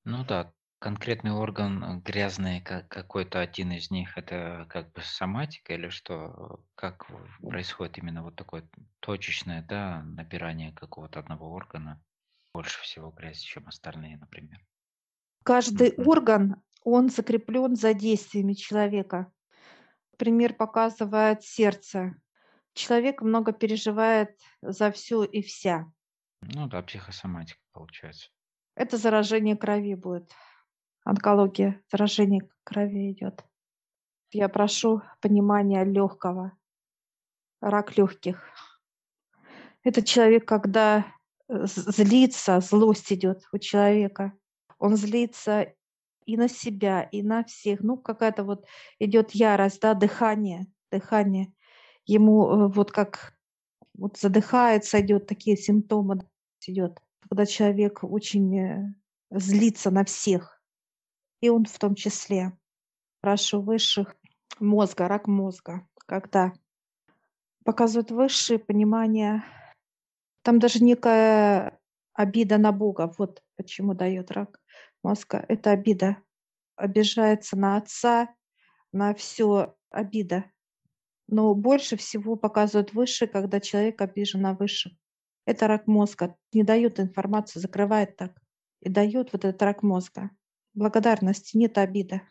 Ну 0.04 0.24
да, 0.24 0.54
конкретный 0.80 1.32
орган 1.32 1.84
э, 1.84 1.98
грязный, 2.02 2.62
ка- 2.62 2.84
какой-то 2.88 3.40
один 3.40 3.72
из 3.72 3.90
них, 3.90 4.16
это 4.18 4.68
как 4.70 4.92
бы 4.94 5.02
соматика 5.02 5.74
или 5.74 5.90
что? 5.90 6.64
Как 6.76 7.10
в- 7.10 7.42
происходит 7.48 7.98
именно 7.98 8.22
вот 8.24 8.36
такое 8.36 8.70
точечное, 9.00 9.64
да, 9.64 10.04
набирание 10.04 10.72
какого-то 10.72 11.20
одного 11.20 11.52
органа? 11.52 12.04
Больше 12.54 12.80
всего 12.82 13.10
грязи, 13.12 13.42
чем 13.44 13.68
остальные, 13.68 14.18
например. 14.18 14.66
Каждый 15.44 15.94
Мгм. 15.98 15.98
орган, 15.98 16.64
он 16.84 17.10
закреплен 17.10 17.76
за 17.76 17.94
действиями 17.94 18.54
человека. 18.54 19.32
Пример 20.18 20.56
показывает 20.56 21.44
сердце. 21.44 22.16
Человек 22.74 23.22
много 23.22 23.54
переживает 23.54 24.40
за 24.62 24.92
все 24.92 25.24
и 25.24 25.42
вся. 25.42 25.92
Ну 26.42 26.68
да, 26.68 26.84
психосоматика 26.84 27.60
получается. 27.72 28.30
Это 28.76 28.98
заражение 28.98 29.56
крови 29.56 29.96
будет. 29.96 30.32
Онкология, 31.04 31.82
заражение 31.92 32.50
крови 32.64 33.12
идет. 33.12 33.44
Я 34.32 34.50
прошу 34.50 35.02
понимания 35.20 35.84
легкого. 35.84 36.58
Рак 37.60 37.98
легких. 37.98 38.50
Это 39.84 40.04
человек, 40.04 40.48
когда 40.48 41.06
э, 41.48 41.66
злится, 41.66 42.60
злость 42.60 43.12
идет 43.12 43.44
у 43.52 43.58
человека. 43.58 44.34
Он 44.80 44.96
злится 44.96 45.74
и 46.26 46.38
на 46.38 46.48
себя, 46.48 47.04
и 47.04 47.24
на 47.24 47.44
всех. 47.44 47.82
Ну, 47.82 47.98
какая-то 47.98 48.44
вот 48.44 48.66
идет 49.00 49.32
ярость, 49.32 49.82
да, 49.82 49.94
дыхание, 49.94 50.68
дыхание. 50.92 51.54
Ему 52.06 52.48
э, 52.48 52.68
вот 52.68 52.92
как 52.92 53.34
вот 53.94 54.18
задыхается, 54.18 55.02
идет 55.02 55.28
такие 55.28 55.58
симптомы 55.58 56.22
идет, 56.68 57.00
когда 57.22 57.46
человек 57.46 58.04
очень 58.04 58.60
э, 58.60 58.96
злится 59.30 59.92
на 59.92 60.04
всех, 60.04 60.62
и 61.42 61.50
он 61.50 61.66
в 61.66 61.78
том 61.80 61.96
числе. 61.96 62.52
Прошу 63.22 63.62
высших 63.62 64.16
мозга, 64.60 65.08
рак 65.08 65.28
мозга, 65.28 65.88
когда 65.96 66.54
показывают 67.64 68.12
высшее 68.12 68.60
понимание, 68.60 69.44
там 70.42 70.60
даже 70.60 70.84
некая 70.84 71.80
обида 72.14 72.58
на 72.58 72.72
Бога, 72.72 73.14
вот 73.18 73.44
почему 73.58 73.94
дает 73.94 74.32
рак 74.32 74.60
мозга, 75.04 75.46
это 75.48 75.72
обида, 75.72 76.18
обижается 76.76 77.58
на 77.58 77.78
отца, 77.78 78.34
на 78.92 79.14
все 79.14 79.76
обида. 79.90 80.46
Но 81.28 81.54
больше 81.54 81.96
всего 81.96 82.36
показывают 82.36 82.94
выше, 82.94 83.28
когда 83.28 83.60
человек 83.60 84.02
обижен 84.02 84.42
на 84.42 84.54
высших. 84.54 84.94
Это 85.52 85.68
рак 85.68 85.86
мозга. 85.86 86.38
Не 86.54 86.64
дают 86.64 86.98
информацию, 87.02 87.62
закрывает 87.62 88.16
так. 88.16 88.42
И 88.80 88.88
дает 88.88 89.34
вот 89.34 89.44
этот 89.44 89.62
рак 89.62 89.84
мозга. 89.84 90.30
Благодарности, 90.74 91.58
нет 91.58 91.78
обиды. 91.78 92.22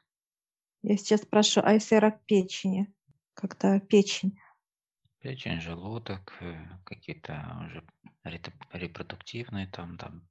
Я 0.80 0.96
сейчас 0.96 1.26
прошу, 1.26 1.60
а 1.62 1.74
если 1.74 1.96
рак 1.96 2.24
печени? 2.24 2.90
Когда 3.34 3.78
печень? 3.78 4.38
Печень, 5.18 5.60
желудок, 5.60 6.32
э, 6.40 6.66
какие-то 6.86 7.44
уже 7.66 7.84
репродуктивные 8.72 9.66
там, 9.66 9.98
там, 9.98 10.26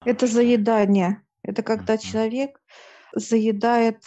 а, 0.00 0.10
Это 0.10 0.26
заедание. 0.26 1.26
Это 1.42 1.62
когда 1.62 1.94
Мгм. 1.94 2.02
человек 2.02 2.62
заедает 3.14 4.04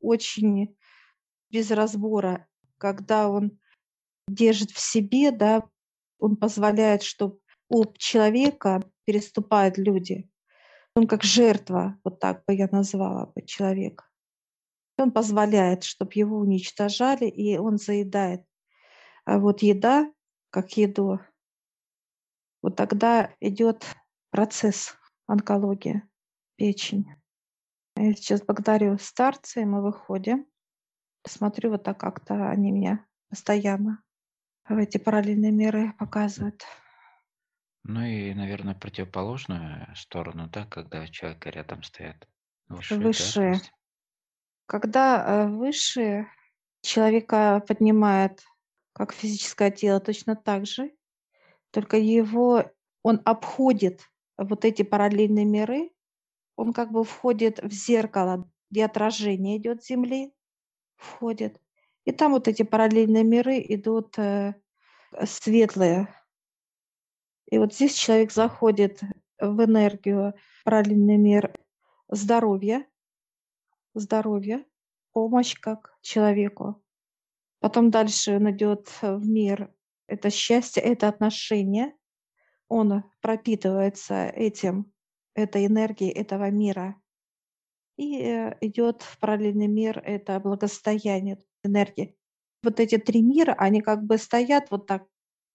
очень 0.00 0.78
без 1.50 1.70
разбора, 1.70 2.48
когда 2.78 3.28
он 3.28 3.60
держит 4.28 4.70
в 4.70 4.80
себе, 4.80 5.30
да, 5.30 5.68
он 6.24 6.36
позволяет, 6.36 7.02
чтобы 7.02 7.38
у 7.68 7.84
человека 7.98 8.82
переступают 9.04 9.76
люди. 9.76 10.30
Он 10.94 11.06
как 11.06 11.22
жертва, 11.22 11.98
вот 12.02 12.18
так 12.18 12.44
бы 12.46 12.54
я 12.54 12.66
назвала 12.72 13.26
бы 13.26 13.42
человека. 13.42 14.06
Он 14.96 15.12
позволяет, 15.12 15.84
чтобы 15.84 16.12
его 16.14 16.38
уничтожали, 16.38 17.26
и 17.26 17.58
он 17.58 17.76
заедает. 17.76 18.42
А 19.26 19.38
вот 19.38 19.60
еда, 19.60 20.10
как 20.48 20.78
еду, 20.78 21.20
вот 22.62 22.76
тогда 22.76 23.34
идет 23.40 23.84
процесс 24.30 24.96
онкологии, 25.26 26.02
печень. 26.56 27.06
Я 27.96 28.14
сейчас 28.14 28.40
благодарю 28.40 28.96
старца, 28.96 29.60
мы 29.66 29.82
выходим. 29.82 30.46
Смотрю, 31.26 31.72
вот 31.72 31.82
так 31.82 32.00
как-то 32.00 32.48
они 32.48 32.70
меня 32.70 33.04
постоянно 33.28 34.02
в 34.68 34.78
эти 34.78 34.98
параллельные 34.98 35.52
миры 35.52 35.92
показывают. 35.98 36.64
Ну 37.84 38.02
и, 38.02 38.32
наверное, 38.32 38.74
противоположную 38.74 39.94
сторону, 39.94 40.48
да, 40.48 40.66
когда 40.66 41.02
у 41.02 41.06
человека 41.06 41.50
рядом 41.50 41.82
стоят 41.82 42.26
высшие, 42.68 42.98
да, 42.98 43.06
Высшие. 43.06 43.48
есть. 43.50 43.72
Когда 44.66 45.24
э, 45.26 45.48
высшие 45.48 46.28
человека 46.80 47.62
поднимает 47.68 48.42
как 48.94 49.12
физическое 49.12 49.70
тело, 49.70 50.00
точно 50.00 50.34
так 50.34 50.66
же, 50.66 50.92
только 51.70 51.98
его 51.98 52.64
он 53.02 53.20
обходит 53.24 54.08
вот 54.38 54.64
эти 54.64 54.82
параллельные 54.82 55.44
миры, 55.44 55.90
он 56.56 56.72
как 56.72 56.90
бы 56.90 57.04
входит 57.04 57.62
в 57.62 57.70
зеркало, 57.70 58.50
где 58.70 58.86
отражение 58.86 59.58
идет 59.58 59.84
Земли, 59.84 60.32
входит. 60.96 61.60
И 62.04 62.12
там 62.12 62.32
вот 62.32 62.48
эти 62.48 62.62
параллельные 62.62 63.24
миры 63.24 63.64
идут 63.66 64.18
э, 64.18 64.54
светлые, 65.24 66.08
И 67.50 67.58
вот 67.58 67.74
здесь 67.74 67.94
человек 67.94 68.32
заходит 68.32 69.00
в 69.38 69.64
энергию, 69.64 70.34
параллельный 70.64 71.16
мир 71.16 71.52
здоровья, 72.08 72.86
здоровья, 73.94 74.64
помощь 75.12 75.54
как 75.58 75.96
человеку. 76.02 76.82
Потом 77.60 77.90
дальше 77.90 78.36
он 78.36 78.50
идет 78.50 78.88
в 79.00 79.26
мир, 79.26 79.72
это 80.06 80.30
счастье, 80.30 80.82
это 80.82 81.08
отношение. 81.08 81.94
Он 82.68 83.04
пропитывается 83.20 84.26
этим, 84.26 84.92
этой 85.34 85.66
энергией 85.66 86.10
этого 86.10 86.50
мира. 86.50 87.00
И 87.96 88.20
э, 88.20 88.58
идет 88.60 89.02
в 89.02 89.18
параллельный 89.18 89.68
мир, 89.68 89.98
это 90.04 90.40
благосостояние, 90.40 91.38
энергии. 91.64 92.16
Вот 92.62 92.80
эти 92.80 92.98
три 92.98 93.22
мира, 93.22 93.54
они 93.58 93.82
как 93.82 94.02
бы 94.04 94.18
стоят 94.18 94.70
вот 94.70 94.86
так, 94.86 95.04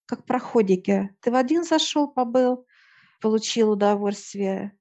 как 0.06 0.24
проходики. 0.24 1.14
Ты 1.20 1.30
в 1.30 1.34
один 1.34 1.64
зашел, 1.64 2.08
побыл, 2.08 2.66
получил 3.20 3.72
удовольствие, 3.72 4.76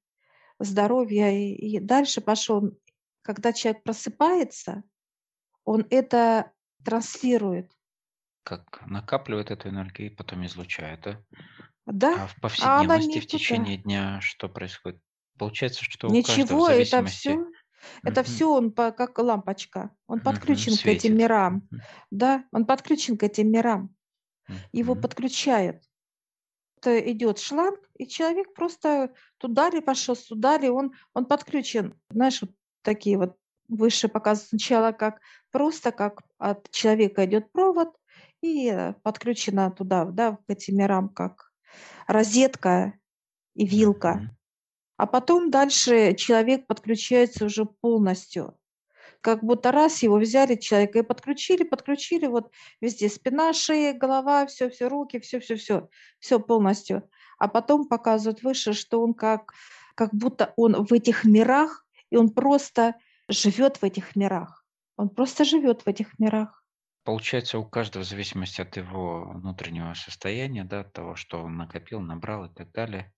здоровье, 0.60 1.54
и, 1.54 1.76
и 1.76 1.80
дальше 1.80 2.22
пошел. 2.22 2.72
Когда 3.22 3.54
человек 3.54 3.84
просыпается, 3.84 4.84
он 5.64 5.86
это 5.90 6.52
транслирует. 6.84 7.72
Как 8.44 8.82
накапливает 8.88 9.52
эту 9.52 9.70
энергию 9.70 10.12
и 10.12 10.16
потом 10.16 10.46
излучает, 10.46 11.02
да? 11.02 11.24
Да, 11.86 12.24
А 12.24 12.28
в 12.28 12.36
а 12.38 12.42
повседневности 12.42 13.12
в 13.12 13.16
никуда. 13.16 13.28
течение 13.38 13.78
дня 13.78 14.22
что 14.22 14.48
происходит? 14.48 15.02
Получается, 15.38 15.84
что 15.84 16.08
у 16.08 16.12
каждого 16.12 16.36
в 16.36 16.38
Ничего, 16.38 16.70
это 16.70 16.90
зависимости... 16.90 17.18
все, 17.18 17.46
это 18.04 18.24
все 18.24 18.52
он 18.52 18.72
по, 18.72 18.92
как 18.92 19.18
лампочка. 19.20 19.92
Он 20.08 20.20
подключен 20.20 20.78
к 20.78 20.86
этим 20.86 21.18
мирам. 21.18 21.68
Да, 22.12 22.46
он 22.52 22.66
подключен 22.66 23.18
к 23.18 23.24
этим 23.24 23.52
мирам. 23.52 23.96
Его 24.72 24.96
подключают. 24.96 25.84
Идет 26.86 27.40
шланг, 27.40 27.80
и 27.98 28.08
человек 28.08 28.54
просто 28.54 29.14
туда 29.38 29.70
ли 29.70 29.82
пошел, 29.82 30.16
сюда 30.16 30.58
ли, 30.58 30.70
он, 30.70 30.94
он 31.14 31.26
подключен. 31.26 32.00
Знаешь, 32.10 32.42
вот 32.42 32.52
такие 32.84 33.18
вот 33.18 33.36
выше 33.68 34.08
показывают 34.08 34.50
сначала 34.50 34.94
как 34.94 35.20
просто 35.52 35.92
как 35.92 36.22
от 36.38 36.72
человека 36.72 37.26
идет 37.26 37.52
провод 37.52 37.90
и 38.42 38.70
э, 38.70 38.94
подключена 39.04 39.72
туда, 39.72 40.06
да, 40.06 40.38
к 40.48 40.50
этим 40.50 40.78
мирам 40.78 41.10
как 41.10 41.52
розетка 42.08 42.94
и 43.56 43.66
вилка. 43.66 44.36
А 45.00 45.06
потом 45.06 45.50
дальше 45.50 46.14
человек 46.14 46.68
подключается 46.68 47.46
уже 47.46 47.64
полностью. 47.64 48.60
Как 49.22 49.42
будто 49.42 49.72
раз 49.72 50.04
его 50.04 50.18
взяли 50.18 50.56
человека 50.56 51.00
и 51.00 51.04
подключили, 51.04 51.64
подключили 51.64 52.28
вот 52.28 52.52
везде 52.82 53.08
спина, 53.08 53.54
шея, 53.54 53.94
голова, 53.94 54.46
все, 54.46 54.70
все 54.70 54.90
руки, 54.90 55.22
все, 55.22 55.40
все, 55.40 55.56
все, 55.56 55.88
все 56.20 56.38
полностью. 56.38 57.10
А 57.38 57.48
потом 57.48 57.88
показывают 57.88 58.44
выше, 58.44 58.74
что 58.74 59.02
он 59.02 59.14
как, 59.14 59.54
как 59.96 60.14
будто 60.14 60.54
он 60.58 60.84
в 60.84 60.92
этих 60.92 61.24
мирах, 61.24 61.86
и 62.10 62.18
он 62.18 62.32
просто 62.32 62.96
живет 63.30 63.78
в 63.78 63.86
этих 63.86 64.18
мирах. 64.18 64.66
Он 64.98 65.08
просто 65.08 65.46
живет 65.46 65.84
в 65.84 65.88
этих 65.88 66.20
мирах. 66.20 66.62
Получается, 67.06 67.58
у 67.58 67.64
каждого 67.64 68.04
в 68.04 68.06
зависимости 68.06 68.60
от 68.60 68.76
его 68.76 69.32
внутреннего 69.34 69.94
состояния, 69.94 70.66
да, 70.66 70.82
от 70.82 70.92
того, 70.92 71.16
что 71.16 71.42
он 71.42 71.56
накопил, 71.56 72.02
набрал 72.02 72.48
и 72.48 72.54
так 72.54 72.74
далее, 72.74 73.14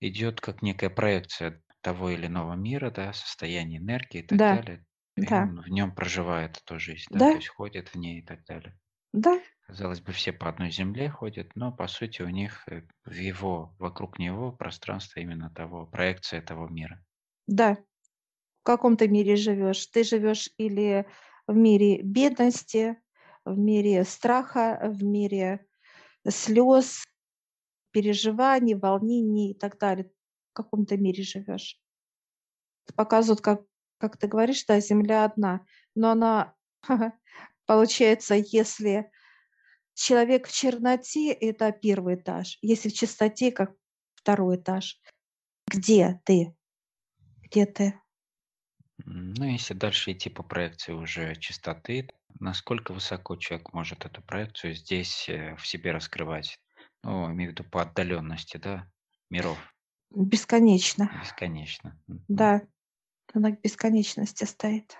идет 0.00 0.40
как 0.40 0.62
некая 0.62 0.90
проекция 0.90 1.62
того 1.82 2.10
или 2.10 2.26
иного 2.26 2.54
мира, 2.54 2.90
да, 2.90 3.12
состояния 3.12 3.78
энергии 3.78 4.20
и 4.20 4.26
так 4.26 4.40
Да, 4.40 4.50
далее. 4.50 4.86
И 5.16 5.28
да, 5.30 5.40
он 5.40 5.60
в 5.60 5.68
нем 5.68 5.94
проживает 5.94 6.58
эту 6.58 6.78
жизнь, 6.78 7.08
да, 7.10 7.24
то 7.24 7.36
да, 7.36 7.38
есть 7.38 7.48
ходит 7.48 7.90
в 7.90 7.94
ней 7.96 8.20
и 8.20 8.26
так 8.26 8.44
далее. 8.44 8.78
да, 9.12 9.40
Казалось 9.66 10.00
бы, 10.00 10.12
все 10.12 10.32
по 10.32 10.48
одной 10.48 10.70
земле 10.70 11.10
ходят, 11.10 11.56
но 11.56 11.72
по 11.72 11.86
сути 11.88 12.22
у 12.22 12.30
них 12.30 12.68
э, 12.68 12.82
в 13.04 13.12
его, 13.14 13.76
вокруг 13.78 14.18
него 14.18 14.52
пространство 14.52 15.20
именно 15.20 15.50
того, 15.50 15.86
проекция 15.86 16.42
того 16.42 16.68
мира. 16.68 17.04
да. 17.46 17.74
В 18.62 18.64
каком 18.64 18.96
ты 18.96 19.08
мире 19.08 19.36
живешь? 19.36 19.86
Ты 19.88 20.04
живешь 20.04 20.50
или 20.58 21.06
в 21.48 21.56
мире 21.56 22.02
бедности, 22.02 22.98
в 23.44 23.58
мире 23.58 24.04
страха, 24.04 24.80
в 24.84 25.04
мире 25.04 25.66
слез, 26.28 27.04
переживаний, 27.94 28.74
волнений 28.74 29.52
и 29.52 29.54
так 29.54 29.78
далее. 29.78 30.10
В 30.50 30.54
каком 30.54 30.84
ты 30.84 30.98
мире 30.98 31.22
живешь? 31.22 31.80
Показывают, 32.96 33.40
как, 33.40 33.62
как 33.98 34.18
ты 34.18 34.26
говоришь, 34.26 34.64
да, 34.66 34.80
Земля 34.80 35.24
одна, 35.24 35.64
но 35.94 36.10
она, 36.10 36.54
получается, 37.66 38.34
если 38.34 39.10
человек 39.94 40.48
в 40.48 40.52
черноте, 40.52 41.32
это 41.32 41.70
первый 41.70 42.16
этаж, 42.16 42.58
если 42.60 42.88
в 42.88 42.94
чистоте, 42.94 43.52
как 43.52 43.74
второй 44.16 44.56
этаж. 44.56 45.00
Где 45.68 46.20
ты? 46.24 46.54
Где 47.42 47.64
ты? 47.64 48.00
Ну, 49.04 49.44
если 49.44 49.74
дальше 49.74 50.12
идти 50.12 50.30
по 50.30 50.42
проекции 50.42 50.92
уже 50.92 51.36
чистоты, 51.36 52.08
насколько 52.40 52.92
высоко 52.92 53.36
человек 53.36 53.72
может 53.72 54.04
эту 54.04 54.20
проекцию 54.20 54.74
здесь 54.74 55.28
э, 55.28 55.56
в 55.56 55.66
себе 55.66 55.92
раскрывать? 55.92 56.58
Ну, 57.04 57.30
имею 57.32 57.50
в 57.50 57.52
виду 57.52 57.64
по 57.64 57.82
отдаленности, 57.82 58.56
да, 58.56 58.90
миров, 59.28 59.58
Бесконечно. 60.10 61.10
бесконечно. 61.20 62.00
Да, 62.28 62.62
она 63.32 63.50
к 63.52 63.60
бесконечности 63.60 64.44
стоит. 64.44 64.96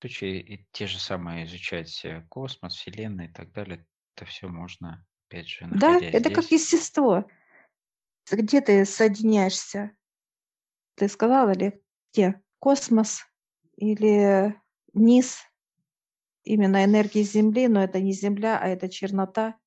Случае 0.00 0.40
и 0.40 0.66
те 0.72 0.86
же 0.86 0.98
самые 0.98 1.46
изучать 1.46 2.04
э, 2.04 2.24
космос, 2.28 2.74
Вселенную 2.74 3.28
и 3.28 3.32
так 3.32 3.52
далее, 3.52 3.86
это 4.14 4.24
все 4.24 4.48
можно, 4.48 5.04
опять 5.28 5.48
же, 5.48 5.66
Да, 5.72 5.98
это 6.00 6.30
как 6.30 6.44
здесь. 6.44 6.62
естество. 6.62 7.28
Где 8.30 8.60
ты 8.60 8.84
соединяешься? 8.84 9.96
Ты 10.94 11.08
сказала 11.08 11.50
ли, 11.50 11.82
где? 12.12 12.40
Космос 12.60 13.24
или 13.76 14.54
низ? 14.94 15.42
Именно 16.44 16.84
энергии 16.84 17.22
Земли, 17.22 17.68
но 17.68 17.82
это 17.82 18.00
не 18.00 18.12
Земля, 18.12 18.58
а 18.58 18.68
это 18.68 18.88
чернота. 18.88 19.59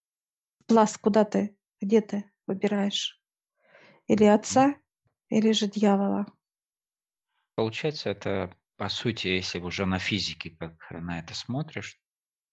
Пласт, 0.68 0.98
куда 0.98 1.26
ты? 1.26 1.58
Где 1.82 2.02
ты 2.02 2.32
выбираешь? 2.48 3.22
Или 4.08 4.26
отца, 4.26 4.76
или 5.30 5.52
же 5.52 5.68
дьявола? 5.68 6.26
Получается, 7.56 8.10
это, 8.10 8.56
по 8.78 8.90
сути, 8.90 9.28
если 9.28 9.60
уже 9.60 9.86
на 9.86 10.00
физике 10.00 10.52
как 10.52 10.76
на 10.92 11.20
это 11.20 11.36
смотришь, 11.36 12.00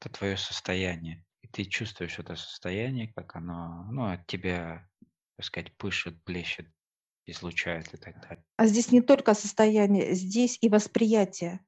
это 0.00 0.10
твое 0.10 0.36
состояние. 0.36 1.24
И 1.42 1.48
ты 1.48 1.64
чувствуешь 1.64 2.18
это 2.18 2.36
состояние, 2.36 3.12
как 3.14 3.36
оно 3.36 3.86
ну, 3.90 4.10
от 4.10 4.26
тебя, 4.26 4.88
так 5.36 5.46
сказать, 5.46 5.76
пышет, 5.76 6.22
блещет, 6.24 6.66
излучает 7.26 7.92
и 7.94 7.96
так 7.96 8.20
далее. 8.20 8.44
А 8.56 8.66
здесь 8.66 8.92
не 8.92 9.00
только 9.00 9.34
состояние, 9.34 10.14
здесь 10.14 10.58
и 10.60 10.68
восприятие, 10.68 11.60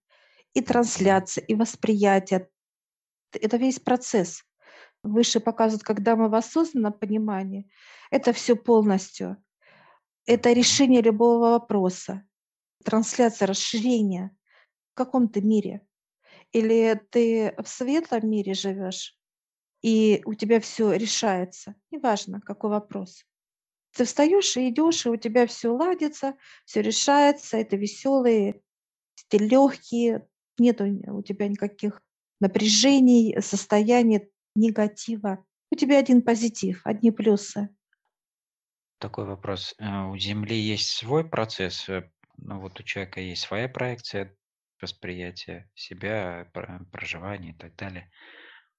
и 0.55 0.61
трансляция, 0.61 1.45
и 1.45 1.55
восприятие. 1.55 2.49
Это 3.33 3.57
весь 3.57 3.81
процесс. 3.81 4.45
Выше 5.03 5.41
показывают, 5.41 5.83
когда 5.83 6.15
мы 6.15 6.29
в 6.29 6.35
осознанном 6.35 6.93
понимании, 6.93 7.69
это 8.11 8.33
все 8.33 8.55
полностью. 8.55 9.43
Это 10.27 10.53
решение 10.53 11.03
любого 11.03 11.51
вопроса, 11.51 12.25
трансляция, 12.85 13.47
расширение 13.47 14.31
в 14.93 14.95
каком-то 14.95 15.41
мире. 15.41 15.85
Или 16.53 17.01
ты 17.11 17.55
в 17.59 17.67
светлом 17.67 18.31
мире 18.31 18.55
живешь, 18.55 19.19
и 19.81 20.23
у 20.25 20.35
тебя 20.35 20.61
все 20.61 20.93
решается. 20.93 21.75
Неважно, 21.91 22.41
какой 22.41 22.71
вопрос. 22.71 23.25
Ты 23.97 24.05
встаешь 24.05 24.57
и 24.57 24.69
идешь, 24.69 25.05
и 25.05 25.11
у 25.11 25.17
тебя 25.17 25.47
все 25.47 25.69
ладится, 25.69 26.37
все 26.65 26.81
решается, 26.81 27.57
это 27.57 27.77
веселые, 27.77 28.63
ты 29.29 29.39
легкий, 29.39 30.19
нет 30.59 30.81
у 30.81 31.23
тебя 31.23 31.49
никаких 31.49 32.03
напряжений, 32.41 33.41
состояний, 33.41 34.32
негатива. 34.55 35.45
У 35.71 35.77
тебя 35.77 35.99
один 35.99 36.23
позитив, 36.23 36.83
одни 36.85 37.11
плюсы. 37.11 37.71
Такой 38.99 39.25
вопрос. 39.25 39.75
Э, 39.79 40.05
У 40.05 40.17
Земли 40.17 40.57
есть 40.57 40.91
свой 40.91 41.29
процесс, 41.29 41.89
э, 41.89 42.11
ну 42.37 42.61
вот 42.61 42.79
у 42.79 42.83
человека 42.83 43.21
есть 43.21 43.43
своя 43.43 43.69
проекция 43.69 44.37
восприятия 44.81 45.71
себя, 45.75 46.49
про- 46.53 46.85
проживания 46.91 47.51
и 47.51 47.57
так 47.57 47.75
далее. 47.77 48.11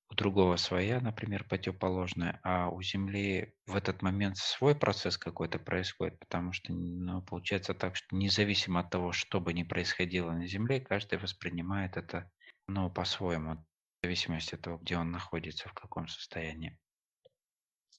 У 0.10 0.16
другого 0.16 0.58
своя, 0.58 1.00
например, 1.02 1.44
противоположная, 1.46 2.40
а 2.44 2.70
у 2.70 2.82
Земли 2.84 3.56
в 3.66 3.76
этот 3.76 4.02
момент 4.02 4.38
свой 4.38 4.76
процесс 4.76 5.18
какой-то 5.18 5.58
происходит, 5.60 6.20
потому 6.20 6.52
что, 6.54 6.72
ну, 6.72 7.22
получается 7.24 7.74
так, 7.74 7.96
что 7.96 8.16
независимо 8.16 8.82
от 8.82 8.92
того, 8.92 9.12
что 9.12 9.42
бы 9.42 9.54
ни 9.54 9.64
происходило 9.64 10.32
на 10.32 10.46
Земле, 10.46 10.82
каждый 10.82 11.18
воспринимает 11.18 11.98
это, 11.98 12.30
ну, 12.68 12.92
по-своему, 12.92 13.66
зависимости 14.04 14.56
от 14.56 14.62
того, 14.62 14.78
где 14.78 14.98
он 14.98 15.12
находится, 15.12 15.70
в 15.70 15.74
каком 15.74 16.08
состоянии. 16.08 16.78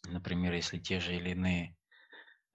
Например, 0.07 0.53
если 0.53 0.79
те 0.79 1.01
же 1.01 1.17
или 1.17 1.31
иные 1.31 1.77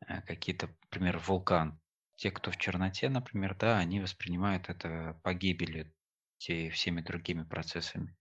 э, 0.07 0.21
какие-то, 0.21 0.67
например, 0.83 1.19
вулкан. 1.19 1.79
Те, 2.15 2.31
кто 2.31 2.51
в 2.51 2.57
черноте, 2.57 3.09
например, 3.09 3.55
да, 3.55 3.77
они 3.79 3.99
воспринимают 4.01 4.69
это 4.69 5.19
погибелью 5.23 5.91
те, 6.37 6.69
всеми 6.69 7.01
другими 7.01 7.43
процессами. 7.43 8.15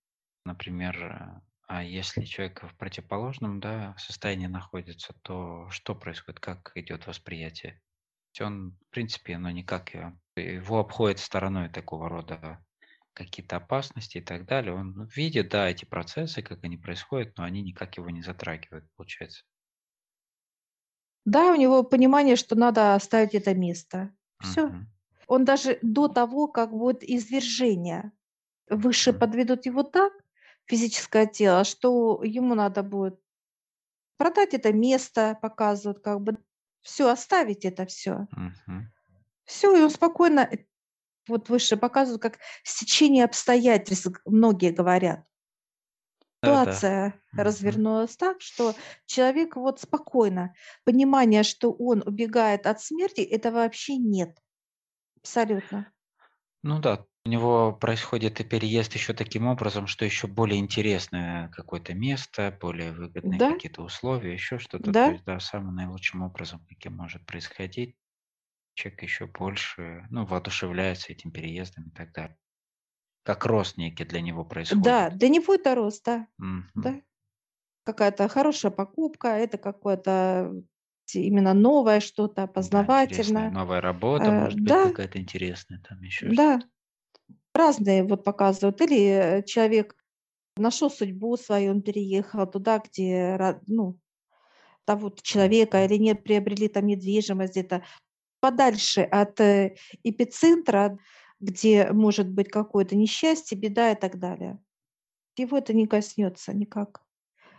Например, 0.44 1.04
э, 1.04 1.40
А 1.68 1.82
если 1.82 2.24
человек 2.24 2.62
в 2.62 2.76
противоположном, 2.76 3.60
да, 3.60 3.94
состоянии 3.98 4.46
находится, 4.46 5.14
то 5.22 5.68
что 5.70 5.94
происходит? 5.94 6.40
Как 6.40 6.72
идет 6.76 7.06
восприятие? 7.06 7.80
Он, 8.40 8.72
в 8.88 8.90
принципе, 8.90 9.34
оно 9.36 9.50
никак 9.50 9.94
его, 9.94 10.12
его 10.36 10.78
обходит 10.78 11.18
стороной 11.18 11.68
такого 11.68 12.08
рода 12.08 12.64
какие-то 13.18 13.56
опасности 13.56 14.18
и 14.18 14.22
так 14.22 14.46
далее. 14.46 14.74
Он 14.74 15.06
видит, 15.14 15.50
да, 15.50 15.68
эти 15.70 15.84
процессы, 15.84 16.42
как 16.42 16.64
они 16.64 16.76
происходят, 16.78 17.36
но 17.38 17.44
они 17.44 17.62
никак 17.62 17.96
его 17.98 18.10
не 18.10 18.22
затрагивают, 18.22 18.86
получается. 18.96 19.44
Да, 21.24 21.52
у 21.52 21.56
него 21.56 21.82
понимание, 21.82 22.36
что 22.36 22.56
надо 22.56 22.94
оставить 22.94 23.34
это 23.34 23.54
место. 23.54 24.14
Все. 24.40 24.72
Мгм. 24.72 24.88
Он 25.26 25.44
даже 25.44 25.78
до 25.82 26.08
того, 26.08 26.48
как 26.48 26.70
будет 26.72 27.02
извержение, 27.02 28.12
выше 28.70 29.12
Мгм. 29.12 29.14
подведут 29.14 29.66
его 29.66 29.82
так, 29.82 30.12
физическое 30.66 31.26
тело, 31.26 31.64
что 31.64 32.22
ему 32.24 32.54
надо 32.54 32.82
будет 32.82 33.20
продать 34.18 34.54
это 34.54 34.72
место, 34.72 35.38
показывают, 35.42 36.00
как 36.00 36.20
бы 36.20 36.38
все, 36.82 37.08
оставить 37.08 37.64
это 37.64 37.86
все. 37.86 38.28
Мгм. 38.36 38.90
Все, 39.44 39.74
и 39.76 39.80
он 39.82 39.90
спокойно, 39.90 40.48
вот 41.28 41.48
выше 41.48 41.76
показывают, 41.76 42.22
как 42.22 42.38
стечение 42.64 43.24
обстоятельств, 43.24 44.08
многие 44.26 44.70
говорят. 44.72 45.26
Ситуация 46.42 47.20
Мгм. 47.32 47.34
развернулась 47.36 48.16
так, 48.16 48.40
что 48.40 48.76
человек 49.06 49.54
вот 49.56 49.80
спокойно, 49.80 50.52
понимание, 50.84 51.42
что 51.44 51.70
он 51.72 52.02
убегает 52.04 52.66
от 52.66 52.80
смерти, 52.80 53.20
это 53.20 53.52
вообще 53.52 53.96
нет. 53.96 54.38
Абсолютно. 55.18 55.92
Ну 56.62 56.80
да, 56.80 57.06
у 57.24 57.28
него 57.28 57.72
происходит 57.72 58.40
и 58.40 58.44
переезд 58.44 58.94
еще 58.94 59.12
таким 59.12 59.46
образом, 59.46 59.86
что 59.86 60.04
еще 60.04 60.26
более 60.26 60.58
интересное 60.60 61.48
какое-то 61.50 61.94
место, 61.94 62.56
более 62.60 62.92
выгодные 62.92 63.42
Да, 63.42 63.50
какие-то 63.52 63.82
условия, 63.82 64.32
еще 64.34 64.58
что-то. 64.58 64.94
То 64.94 64.98
да, 64.98 65.06
есть, 65.10 65.24
да, 65.24 65.38
самым 65.40 65.74
наилучшим 65.76 66.22
образом, 66.22 66.64
каким 66.68 66.96
может 66.96 67.24
происходить. 67.26 67.96
Человек 68.78 69.02
еще 69.02 69.26
больше, 69.26 70.06
ну, 70.10 70.24
воодушевляется 70.24 71.12
этим 71.12 71.32
переездом 71.32 71.88
и 71.88 71.90
так 71.90 72.12
далее. 72.12 72.38
Как 73.24 73.46
рост 73.46 73.78
некий 73.78 74.04
для 74.04 74.20
него 74.22 74.44
да, 74.70 75.10
происходит. 75.10 75.10
для 75.10 75.28
него 75.28 75.54
это 75.54 75.74
рост, 75.74 76.04
да, 76.04 76.26
Мгм. 76.38 76.82
да. 76.82 77.00
Какая-то 77.84 78.28
хорошая 78.28 78.72
покупка, 78.72 79.28
это 79.30 79.58
какое-то 79.58 80.52
именно 81.14 81.54
новое 81.54 82.00
что-то, 82.00 82.46
Да, 82.56 82.94
познавательное. 83.06 83.50
новая 83.50 83.80
работа, 83.80 84.30
Э, 84.30 84.32
может 84.32 84.60
быть, 84.60 84.76
Да, 84.76 84.80
какая-то 84.80 85.18
интересная, 85.18 85.80
там 85.80 86.00
еще 86.02 86.32
да, 86.36 86.60
разные 87.54 88.04
вот 88.04 88.24
показывают. 88.24 88.80
Или 88.82 89.40
э, 89.40 89.42
человек 89.44 89.96
нашел 90.56 90.90
судьбу 90.90 91.36
свою, 91.36 91.72
он 91.72 91.82
переехал 91.82 92.46
туда, 92.50 92.80
где, 92.80 93.38
ну, 93.66 93.98
того 94.86 95.10
человека, 95.22 95.84
или 95.84 95.96
не 95.98 96.14
приобрели 96.16 96.68
там 96.68 96.86
недвижимость 96.86 97.52
где-то 97.52 97.84
подальше 98.40 99.02
от 99.02 99.40
э, 99.40 99.76
эпицентра, 100.02 100.98
где 101.40 101.90
может 101.92 102.28
быть 102.28 102.50
какое-то 102.50 102.96
несчастье, 102.96 103.56
беда 103.56 103.92
и 103.92 103.94
так 103.94 104.18
далее. 104.18 104.58
Его 105.36 105.58
это 105.58 105.72
не 105.72 105.86
коснется 105.86 106.52
никак, 106.52 107.02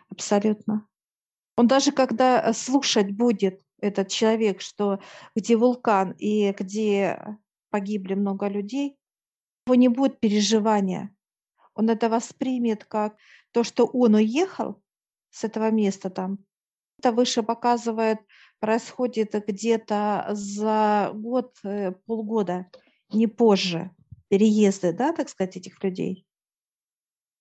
абсолютно. 0.09 0.87
Он 1.55 1.67
даже 1.67 1.91
когда 1.91 2.41
э, 2.41 2.53
слушать 2.53 3.11
будет 3.11 3.61
этот 3.81 4.09
человек, 4.09 4.61
что 4.61 4.99
где 5.35 5.55
вулкан 5.55 6.11
и 6.17 6.51
где 6.51 7.37
погибли 7.69 8.13
много 8.15 8.47
людей, 8.47 8.97
у 9.67 9.73
него 9.73 9.75
не 9.75 9.87
будет 9.87 10.19
переживания. 10.19 11.15
Он 11.75 11.89
это 11.89 12.09
воспримет 12.09 12.85
как 12.85 13.15
то, 13.51 13.63
что 13.63 13.85
он 13.85 14.15
уехал 14.15 14.81
с 15.29 15.43
этого 15.43 15.71
места 15.71 16.09
там. 16.09 16.39
Это 16.97 17.11
выше 17.11 17.43
показывает, 17.43 18.19
происходит 18.59 19.33
где-то 19.47 20.27
за 20.31 21.11
год, 21.13 21.55
э, 21.63 21.91
полгода, 22.05 22.69
не 23.11 23.27
позже. 23.27 23.91
Переезды, 24.27 24.93
да, 24.93 25.11
так 25.11 25.27
сказать, 25.27 25.57
этих 25.57 25.83
людей, 25.83 26.27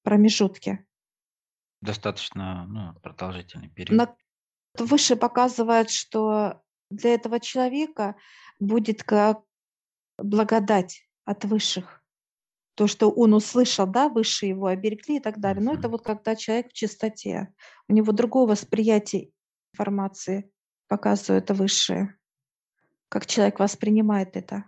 промежутки. 0.03 0.87
Достаточно 1.83 2.65
ну, 2.67 3.01
продолжительный 3.01 3.69
период. 3.69 3.99
На 3.99 4.17
выше 4.79 5.15
показывает, 5.17 5.91
что 5.91 6.63
для 6.91 7.13
этого 7.13 7.41
человека 7.41 8.17
будет 8.59 9.03
как 9.03 9.43
благодать 10.17 11.03
от 11.25 11.45
высших. 11.45 12.03
То, 12.75 12.87
что 12.87 13.11
он 13.11 13.35
услышал, 13.35 13.87
да, 13.87 14.09
высшие 14.09 14.51
его 14.51 14.67
оберегли 14.67 15.17
и 15.17 15.21
так 15.21 15.41
далее. 15.41 15.63
Но 15.63 15.75
это 15.75 15.89
вот 15.89 16.03
когда 16.03 16.37
человек 16.37 16.71
в 16.71 16.73
чистоте, 16.73 17.53
у 17.89 17.93
него 17.93 18.13
другое 18.13 18.47
восприятие 18.47 19.31
информации 19.75 20.51
показывает 20.89 21.45
это 21.45 21.55
высшее, 21.55 22.17
как 23.09 23.27
человек 23.27 23.61
воспринимает 23.61 24.37
это. 24.37 24.65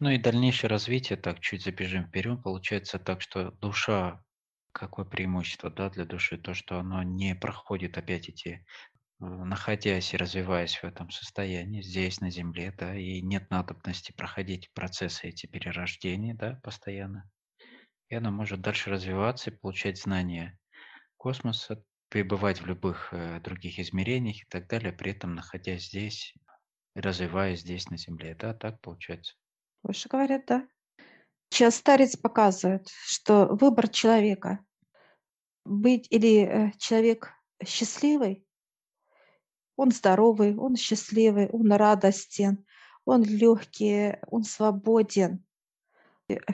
Ну 0.00 0.10
и 0.10 0.18
дальнейшее 0.18 0.68
развитие, 0.68 1.16
так 1.16 1.40
чуть 1.40 1.62
забежим 1.62 2.06
вперед, 2.06 2.42
получается 2.42 2.98
так, 2.98 3.20
что 3.20 3.52
душа, 3.52 4.24
какое 4.72 5.04
преимущество 5.04 5.70
да, 5.70 5.90
для 5.90 6.04
души, 6.04 6.38
то, 6.38 6.54
что 6.54 6.78
оно 6.78 7.02
не 7.02 7.34
проходит 7.34 7.98
опять 7.98 8.28
эти, 8.28 8.66
э, 9.20 9.24
находясь 9.24 10.14
и 10.14 10.16
развиваясь 10.16 10.76
в 10.76 10.84
этом 10.84 11.10
состоянии, 11.10 11.82
здесь, 11.82 12.20
на 12.20 12.30
Земле, 12.30 12.74
да, 12.76 12.96
и 12.96 13.20
нет 13.20 13.50
надобности 13.50 14.12
проходить 14.12 14.72
процессы 14.72 15.28
эти 15.28 15.46
перерождения, 15.46 16.34
да, 16.34 16.58
постоянно. 16.64 17.30
И 18.08 18.14
оно 18.14 18.30
может 18.30 18.60
дальше 18.60 18.90
развиваться 18.90 19.50
и 19.50 19.56
получать 19.56 20.00
знания 20.00 20.58
космоса, 21.16 21.84
пребывать 22.12 22.60
в 22.60 22.66
любых 22.66 23.08
э, 23.12 23.40
других 23.40 23.78
измерениях 23.78 24.42
и 24.42 24.46
так 24.50 24.68
далее, 24.68 24.92
при 24.92 25.12
этом 25.12 25.34
находясь 25.34 25.86
здесь, 25.86 26.34
развиваясь 26.94 27.60
здесь, 27.60 27.88
на 27.88 27.96
Земле, 27.96 28.36
да, 28.38 28.52
так 28.52 28.78
получается. 28.82 29.34
Выше 29.82 30.10
говорят, 30.10 30.44
да. 30.46 30.68
Сейчас 31.48 31.76
старец 31.76 32.14
показывает, 32.18 32.88
что 33.06 33.46
выбор 33.46 33.88
человека 33.88 34.62
быть 35.64 36.06
или 36.10 36.44
э, 36.44 36.72
человек 36.76 37.32
счастливый, 37.64 38.46
он 39.76 39.90
здоровый, 39.90 40.54
он 40.54 40.76
счастливый, 40.76 41.48
он 41.48 41.72
радостен, 41.72 42.66
он 43.06 43.22
легкий, 43.22 44.18
он 44.26 44.44
свободен. 44.44 45.46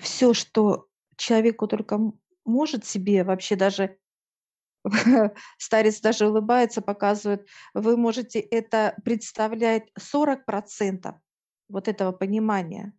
Все, 0.00 0.34
что 0.34 0.86
человеку 1.16 1.66
только 1.66 1.98
может 2.44 2.84
себе 2.84 3.24
вообще 3.24 3.56
даже 3.56 3.98
старец 5.58 6.00
даже 6.00 6.28
улыбается, 6.28 6.82
показывает, 6.82 7.46
вы 7.74 7.96
можете 7.96 8.40
это 8.40 8.96
представлять 9.04 9.90
40% 9.98 11.14
вот 11.68 11.88
этого 11.88 12.12
понимания. 12.12 12.92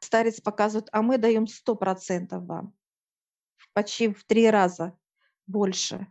Старец 0.00 0.40
показывает, 0.40 0.88
а 0.92 1.02
мы 1.02 1.18
даем 1.18 1.44
100% 1.44 2.38
вам, 2.46 2.74
почти 3.72 4.08
в 4.08 4.24
три 4.24 4.48
раза 4.50 4.96
больше 5.46 6.06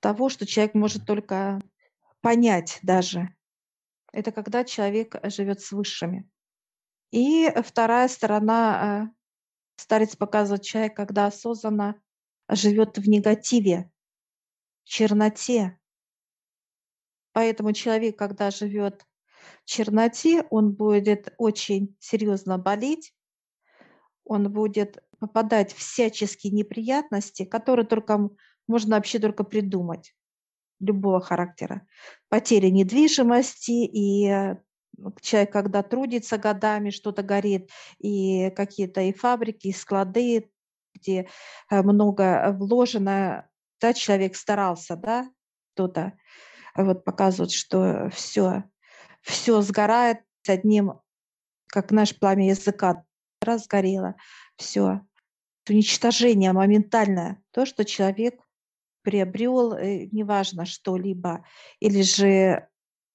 того, 0.00 0.28
что 0.28 0.46
человек 0.46 0.74
может 0.74 1.06
только 1.06 1.60
понять 2.20 2.78
даже. 2.82 3.34
Это 4.12 4.32
когда 4.32 4.64
человек 4.64 5.16
живет 5.24 5.60
с 5.60 5.72
высшими. 5.72 6.28
И 7.10 7.50
вторая 7.62 8.08
сторона, 8.08 9.06
э, 9.06 9.14
старец 9.76 10.14
показывает 10.14 10.62
человек, 10.62 10.94
когда 10.94 11.26
осознанно 11.26 12.00
живет 12.48 12.98
в 12.98 13.08
негативе, 13.08 13.90
черноте. 14.84 15.78
Поэтому 17.32 17.72
человек, 17.72 18.16
когда 18.18 18.50
живет 18.50 19.04
в 19.64 19.64
черноте, 19.64 20.46
он 20.50 20.72
будет 20.72 21.34
очень 21.38 21.96
серьезно 21.98 22.58
болеть, 22.58 23.14
он 24.24 24.50
будет 24.50 25.02
попадать 25.18 25.72
в 25.72 25.78
всяческие 25.78 26.52
неприятности, 26.52 27.44
которые 27.44 27.86
только 27.86 28.30
можно 28.66 28.96
вообще 28.96 29.18
только 29.18 29.44
придумать, 29.44 30.14
любого 30.80 31.20
характера. 31.20 31.86
Потеря 32.28 32.70
недвижимости, 32.70 33.84
и 33.84 34.28
э, 34.28 34.56
ну, 34.96 35.14
человек, 35.20 35.52
когда 35.52 35.82
трудится 35.82 36.38
годами, 36.38 36.90
что-то 36.90 37.22
горит, 37.22 37.70
и 37.98 38.50
какие-то 38.50 39.02
и 39.02 39.12
фабрики, 39.12 39.68
и 39.68 39.72
склады, 39.72 40.50
где 40.94 41.28
э, 41.70 41.82
много 41.82 42.54
вложено, 42.58 43.48
да, 43.80 43.92
человек 43.92 44.36
старался, 44.36 44.96
да, 44.96 45.28
кто-то, 45.74 46.16
вот 46.74 47.04
показывают, 47.04 47.52
что 47.52 48.10
все, 48.10 48.64
все 49.22 49.60
сгорает 49.62 50.20
с 50.42 50.48
одним, 50.48 51.00
как 51.66 51.90
наш 51.90 52.16
пламя 52.18 52.48
языка, 52.48 53.04
раз 53.40 53.64
сгорело, 53.64 54.16
все. 54.56 55.00
Уничтожение 55.68 56.52
моментальное, 56.52 57.42
то, 57.50 57.64
что 57.64 57.84
человек 57.84 58.40
приобрел, 59.02 59.74
э, 59.74 60.06
неважно 60.12 60.66
что-либо, 60.66 61.44
или 61.80 62.02
же 62.02 62.68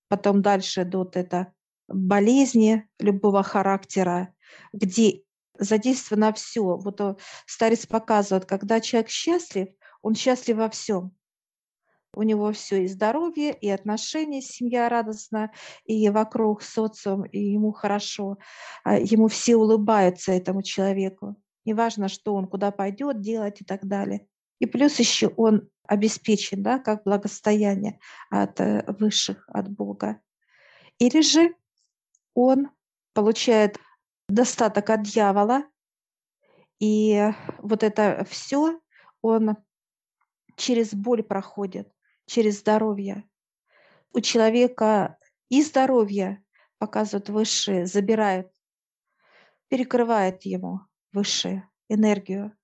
потом 0.08 0.42
дальше 0.42 0.84
идут 0.84 1.16
это 1.16 1.54
болезни 1.88 2.88
любого 3.00 3.44
характера, 3.44 4.34
где 4.74 5.24
задействовано 5.58 6.34
все. 6.34 6.62
Вот 6.62 7.02
э, 7.02 7.16
старец 7.46 7.86
показывает, 7.86 8.46
когда 8.46 8.80
человек 8.80 9.10
счастлив, 9.10 9.70
Он 10.02 10.16
счастлив 10.16 10.58
во 10.58 10.70
всем. 10.70 11.16
У 12.16 12.24
него 12.24 12.52
все 12.52 12.84
и 12.84 12.88
здоровье, 12.88 13.54
и 13.54 13.70
отношения, 13.70 14.42
семья 14.42 14.90
радостна, 14.90 15.52
и 15.86 16.10
вокруг 16.10 16.64
социум, 16.64 17.24
и 17.24 17.40
ему 17.40 17.72
хорошо. 17.72 18.38
А 18.84 18.98
ему 18.98 19.28
все 19.28 19.56
улыбаются 19.56 20.32
этому 20.32 20.64
человеку. 20.64 21.36
Неважно, 21.66 22.08
что 22.08 22.34
он 22.34 22.48
куда 22.48 22.72
пойдет 22.72 23.22
делать 23.22 23.62
и 23.62 23.64
так 23.64 23.86
далее. 23.86 24.28
И 24.60 24.66
плюс 24.66 24.98
еще 25.00 25.28
он 25.38 25.70
обеспечен, 25.88 26.64
да, 26.64 26.80
как 26.80 27.04
благостояние 27.04 28.00
от 28.30 28.60
э, 28.60 28.84
высших, 28.88 29.48
от 29.48 29.70
Бога. 29.70 30.20
Или 30.98 31.22
же 31.22 31.56
он 32.34 32.70
получает 33.14 33.78
достаток 34.28 34.90
от 34.90 35.04
дьявола, 35.04 35.64
и 36.80 37.32
вот 37.60 37.84
это 37.84 38.26
все 38.30 38.80
он 39.22 39.58
через 40.60 40.94
боль 40.94 41.24
проходит, 41.24 41.92
через 42.26 42.60
здоровье. 42.60 43.28
У 44.12 44.20
человека 44.20 45.18
и 45.50 45.64
здоровье 45.64 46.44
показывают 46.78 47.30
высшие, 47.30 47.86
забирают, 47.86 48.52
перекрывает 49.70 50.44
ему 50.44 50.82
высшие 51.12 51.70
энергию, 51.88 52.56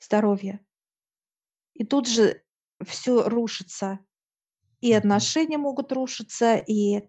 здоровье. 0.00 0.64
И 1.74 1.84
тут 1.84 2.08
же 2.08 2.42
все 2.84 3.28
рушится. 3.28 4.00
И 4.80 4.92
отношения 4.92 5.56
могут 5.56 5.92
рушиться, 5.92 6.56
и 6.56 7.08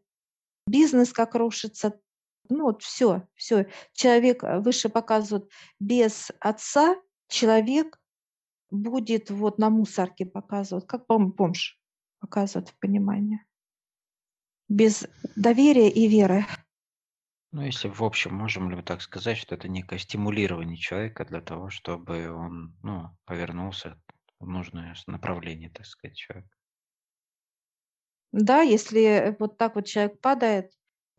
бизнес 0.67 1.11
как 1.11 1.35
рушится. 1.35 1.99
Ну 2.47 2.65
вот 2.65 2.83
все, 2.83 3.27
все. 3.33 3.69
Человек 3.93 4.43
э, 4.43 4.59
выше 4.59 4.87
показывает, 4.87 5.49
без 5.79 6.31
отца 6.39 6.95
человек 7.27 7.99
будет 8.71 9.29
вот 9.29 9.57
на 9.57 9.69
мусорке 9.69 10.25
показывать, 10.25 10.87
как 10.87 11.05
бомж 11.07 11.79
показывает 12.19 12.69
в 12.69 12.79
понимании. 12.79 13.45
Без 14.67 15.07
доверия 15.35 15.89
и 15.89 16.07
веры. 16.07 16.45
Ну, 17.51 17.61
если 17.61 17.87
в 17.87 18.03
общем, 18.03 18.33
можем 18.33 18.69
ли 18.69 18.75
мы 18.75 18.83
так 18.83 19.01
сказать, 19.01 19.37
что 19.37 19.55
это 19.55 19.69
некое 19.69 19.99
стимулирование 19.99 20.77
человека 20.77 21.23
для 21.23 21.39
того, 21.39 21.69
чтобы 21.69 22.29
он 22.29 22.75
ну, 22.81 23.15
повернулся 23.25 23.97
в 24.39 24.47
нужное 24.47 24.95
направление, 25.07 25.69
так 25.69 25.85
сказать, 25.85 26.17
человек. 26.17 26.47
Да, 28.31 28.61
если 28.61 29.35
вот 29.39 29.57
так 29.57 29.75
вот 29.75 29.85
человек 29.85 30.19
падает, 30.19 30.73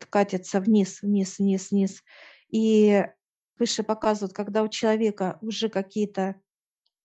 катится 0.09 0.59
вниз, 0.59 1.01
вниз, 1.01 1.39
вниз, 1.39 1.71
вниз, 1.71 2.03
и 2.49 3.07
выше 3.57 3.81
показывают, 3.81 4.35
когда 4.35 4.61
у 4.61 4.67
человека 4.67 5.39
уже 5.41 5.69
какие-то 5.69 6.39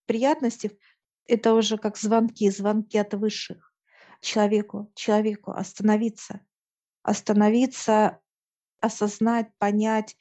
приятности, 0.06 0.78
это 1.26 1.54
уже 1.54 1.78
как 1.78 1.96
звонки, 1.96 2.50
звонки 2.50 2.98
от 2.98 3.14
высших 3.14 3.72
человеку, 4.20 4.90
человеку 4.94 5.50
остановиться, 5.50 6.40
остановиться, 7.02 8.20
осознать, 8.80 9.50
понять, 9.58 10.16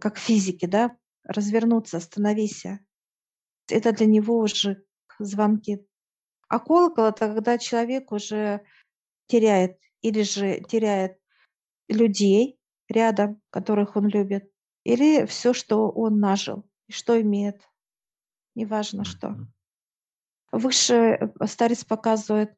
как 0.00 0.18
физики, 0.18 0.66
да, 0.66 0.96
развернуться, 1.24 1.96
остановись. 1.96 2.64
Это 3.68 3.92
для 3.92 4.06
него 4.06 4.38
уже 4.38 4.84
звонки. 5.18 5.86
А 6.48 6.58
колокол 6.58 7.06
это 7.06 7.34
когда 7.34 7.58
человек 7.58 8.12
уже 8.12 8.64
теряет 9.26 9.78
или 10.02 10.22
же 10.22 10.60
теряет 10.68 11.18
людей 11.88 12.58
рядом, 12.88 13.40
которых 13.50 13.96
он 13.96 14.08
любит, 14.08 14.50
или 14.84 15.24
все, 15.26 15.54
что 15.54 15.88
он 15.88 16.18
нажил, 16.18 16.68
и 16.88 16.92
что 16.92 17.20
имеет, 17.20 17.62
неважно 18.54 19.04
что. 19.04 19.36
Выше 20.52 20.94
э, 20.94 21.46
старец 21.46 21.84
показывает, 21.84 22.56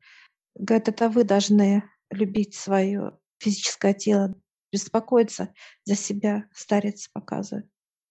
говорит, 0.54 0.88
это 0.88 1.08
вы 1.08 1.24
должны 1.24 1.82
любить 2.10 2.54
свое 2.54 3.18
физическое 3.38 3.94
тело, 3.94 4.34
беспокоиться 4.72 5.54
за 5.84 5.96
себя, 5.96 6.48
старец 6.52 7.08
показывает. 7.08 7.68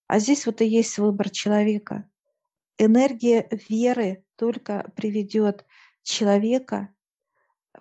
А 0.07 0.19
здесь 0.19 0.45
вот 0.45 0.61
и 0.61 0.65
есть 0.65 0.97
выбор 0.97 1.29
человека. 1.29 2.09
Энергия 2.77 3.47
веры 3.69 4.25
только 4.35 4.91
приведет 4.95 5.65
человека 6.03 6.93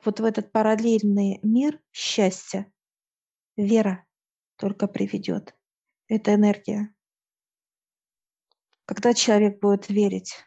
вот 0.04 0.20
в 0.20 0.24
этот 0.24 0.52
параллельный 0.52 1.40
мир 1.42 1.80
счастья. 1.92 2.70
Вера 3.56 4.04
только 4.56 4.88
приведет. 4.88 5.54
Это 6.08 6.34
энергия. 6.34 6.93
Когда 8.86 9.14
человек 9.14 9.60
будет 9.60 9.88
верить. 9.88 10.44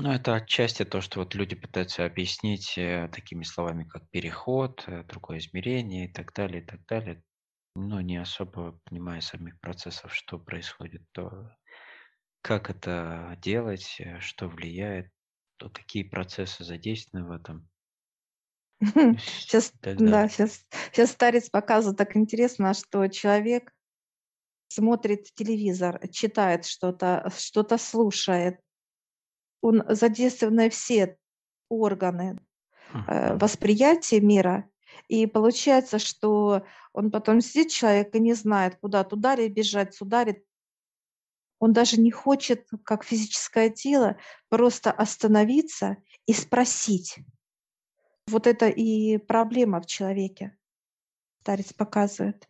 Ну, 0.00 0.12
это 0.12 0.36
отчасти 0.36 0.84
то, 0.84 1.00
что 1.00 1.20
вот 1.20 1.34
люди 1.34 1.56
пытаются 1.56 2.04
объяснить 2.04 2.78
э, 2.78 3.08
такими 3.12 3.42
словами, 3.42 3.84
как 3.84 4.08
переход, 4.10 4.84
э, 4.86 5.02
другое 5.04 5.38
измерение 5.38 6.06
и 6.06 6.12
так 6.12 6.32
далее, 6.32 6.62
и 6.62 6.64
так 6.64 6.84
далее. 6.86 7.22
Но 7.74 8.00
не 8.00 8.16
особо 8.16 8.78
понимая 8.84 9.20
самих 9.20 9.58
процессов, 9.58 10.14
что 10.14 10.38
происходит, 10.38 11.02
то 11.10 11.50
как 12.42 12.70
это 12.70 13.36
делать, 13.40 13.96
э, 13.98 14.20
что 14.20 14.46
влияет, 14.46 15.10
то 15.56 15.68
какие 15.68 16.04
процессы 16.04 16.62
задействованы 16.62 17.26
в 17.26 17.32
этом. 17.32 17.68
Сейчас, 19.20 19.72
да, 19.80 20.28
сейчас, 20.28 20.66
сейчас 20.92 21.12
старец 21.12 21.48
показывает 21.48 21.98
так 21.98 22.16
интересно, 22.16 22.74
что 22.74 23.06
человек 23.06 23.72
смотрит 24.74 25.32
телевизор, 25.34 26.00
читает 26.08 26.64
что-то, 26.64 27.30
что-то 27.36 27.78
слушает. 27.78 28.60
Он 29.60 29.84
задействованы 29.88 30.70
все 30.70 31.16
органы 31.68 32.40
э, 32.92 33.36
восприятия 33.36 34.20
мира. 34.20 34.68
И 35.08 35.26
получается, 35.26 35.98
что 35.98 36.64
он 36.92 37.10
потом 37.10 37.40
сидит, 37.40 37.70
человек, 37.70 38.14
и 38.14 38.20
не 38.20 38.34
знает, 38.34 38.76
куда 38.76 39.04
туда 39.04 39.34
ли 39.36 39.48
бежать, 39.48 39.94
сюда 39.94 40.24
ли. 40.24 40.44
Он 41.58 41.72
даже 41.72 42.00
не 42.00 42.10
хочет, 42.10 42.68
как 42.84 43.04
физическое 43.04 43.70
тело, 43.70 44.18
просто 44.48 44.90
остановиться 44.90 45.96
и 46.26 46.32
спросить. 46.32 47.18
Вот 48.26 48.46
это 48.46 48.68
и 48.68 49.18
проблема 49.18 49.80
в 49.80 49.86
человеке, 49.86 50.56
старец 51.40 51.72
показывает. 51.72 52.48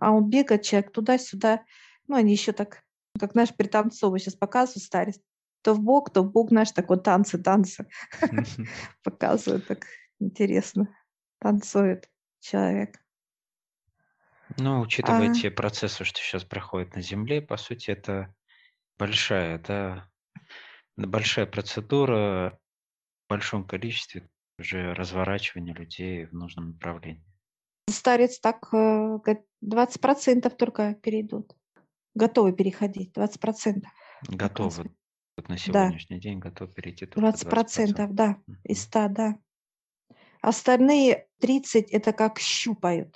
А 0.00 0.12
он 0.12 0.28
бегает, 0.28 0.62
человек 0.62 0.92
туда-сюда. 0.92 1.64
Ну, 2.08 2.16
они 2.16 2.32
еще 2.32 2.52
так, 2.52 2.82
как 3.18 3.34
наш 3.34 3.54
пританцовывают, 3.54 4.22
сейчас 4.22 4.34
показывают 4.34 4.84
старец. 4.84 5.20
То 5.62 5.74
в 5.74 5.80
бок, 5.80 6.10
то 6.10 6.22
в 6.22 6.32
бок, 6.32 6.48
знаешь, 6.48 6.72
такой 6.72 7.00
танцы, 7.00 7.38
танцы. 7.38 7.86
Показывают 9.04 9.66
так 9.66 9.86
интересно. 10.18 10.88
Танцует 11.38 12.10
человек. 12.40 12.98
Ну, 14.56 14.80
учитывая 14.80 15.30
а... 15.30 15.34
те 15.34 15.50
процессы, 15.50 16.04
что 16.04 16.18
сейчас 16.20 16.44
проходят 16.44 16.94
на 16.94 17.02
Земле, 17.02 17.40
по 17.42 17.56
сути, 17.56 17.90
это 17.90 18.34
большая, 18.98 19.58
да, 19.58 20.10
большая 20.96 21.46
процедура 21.46 22.58
в 23.26 23.28
большом 23.28 23.64
количестве 23.64 24.28
уже 24.58 24.92
разворачивание 24.94 25.74
людей 25.74 26.26
в 26.26 26.32
нужном 26.32 26.70
направлении. 26.70 27.29
Старец 27.90 28.38
так 28.40 28.68
э, 28.72 29.18
говорит, 29.18 29.44
20% 29.64 30.50
только 30.50 30.94
перейдут. 30.94 31.54
Готовы 32.14 32.52
переходить, 32.52 33.16
20%. 33.16 33.82
Готовы. 34.28 34.90
Вот 35.36 35.48
на 35.48 35.56
сегодняшний 35.56 36.16
да. 36.16 36.22
день 36.22 36.38
готовы 36.38 36.72
перейти 36.72 37.06
только 37.06 37.30
20%, 37.30 37.94
20%. 37.94 38.06
да, 38.10 38.36
из 38.64 38.82
100, 38.82 39.08
да. 39.08 39.38
Остальные 40.42 41.28
30 41.40 41.90
это 41.90 42.12
как 42.12 42.38
щупают, 42.38 43.14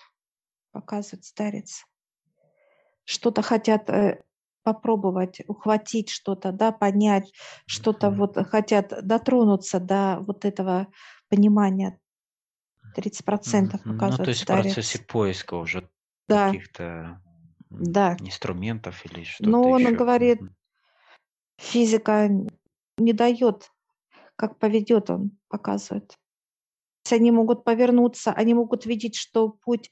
показывает 0.72 1.24
старец. 1.24 1.84
Что-то 3.04 3.42
хотят 3.42 3.88
э, 3.90 4.22
попробовать, 4.62 5.40
ухватить 5.46 6.10
что-то, 6.10 6.52
да, 6.52 6.72
понять, 6.72 7.32
что-то 7.66 8.10
вот 8.10 8.36
хотят 8.48 8.92
дотронуться 9.06 9.78
до 9.78 10.18
вот 10.20 10.44
этого 10.44 10.88
понимания 11.28 11.98
30% 12.96 13.72
показывает 13.82 14.18
Ну, 14.18 14.24
то 14.24 14.30
есть 14.30 14.42
в 14.42 14.46
процессе 14.46 14.98
поиска 15.00 15.54
уже 15.54 15.88
да. 16.28 16.46
каких-то 16.46 17.20
да. 17.70 18.16
инструментов 18.20 19.04
или 19.06 19.24
что-то 19.24 19.50
Но 19.50 19.62
он 19.62 19.82
еще. 19.82 19.92
говорит, 19.92 20.40
физика 21.58 22.28
не 22.98 23.12
дает, 23.12 23.70
как 24.36 24.58
поведет 24.58 25.10
он, 25.10 25.32
показывает. 25.48 26.16
Они 27.10 27.30
могут 27.30 27.64
повернуться, 27.64 28.32
они 28.32 28.54
могут 28.54 28.86
видеть, 28.86 29.16
что 29.16 29.50
путь 29.50 29.90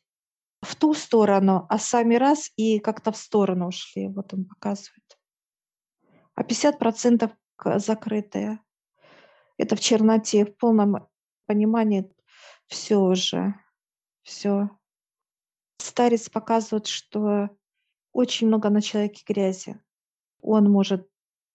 в 0.62 0.77
ту 0.77 0.95
сторону, 0.95 1.67
а 1.69 1.79
сами 1.79 2.15
раз 2.15 2.51
и 2.57 2.79
как-то 2.79 3.12
в 3.12 3.17
сторону 3.17 3.69
ушли. 3.69 4.09
Вот 4.09 4.33
он 4.33 4.47
показывает. 4.47 5.19
А 6.35 6.43
50% 6.43 7.31
закрытые. 7.77 8.61
Это 9.59 9.77
в 9.77 9.81
черноте, 9.81 10.47
в 10.47 10.57
полном 10.57 11.09
понимании 11.47 12.11
все 12.73 12.97
уже, 12.97 13.55
все. 14.23 14.71
Старец 15.79 16.31
показывает, 16.31 16.87
что 16.87 17.51
очень 18.13 18.47
много 18.47 18.71
на 18.71 18.81
человеке 18.81 19.23
грязи. 19.27 19.79
Он 20.41 20.71
может 20.71 21.07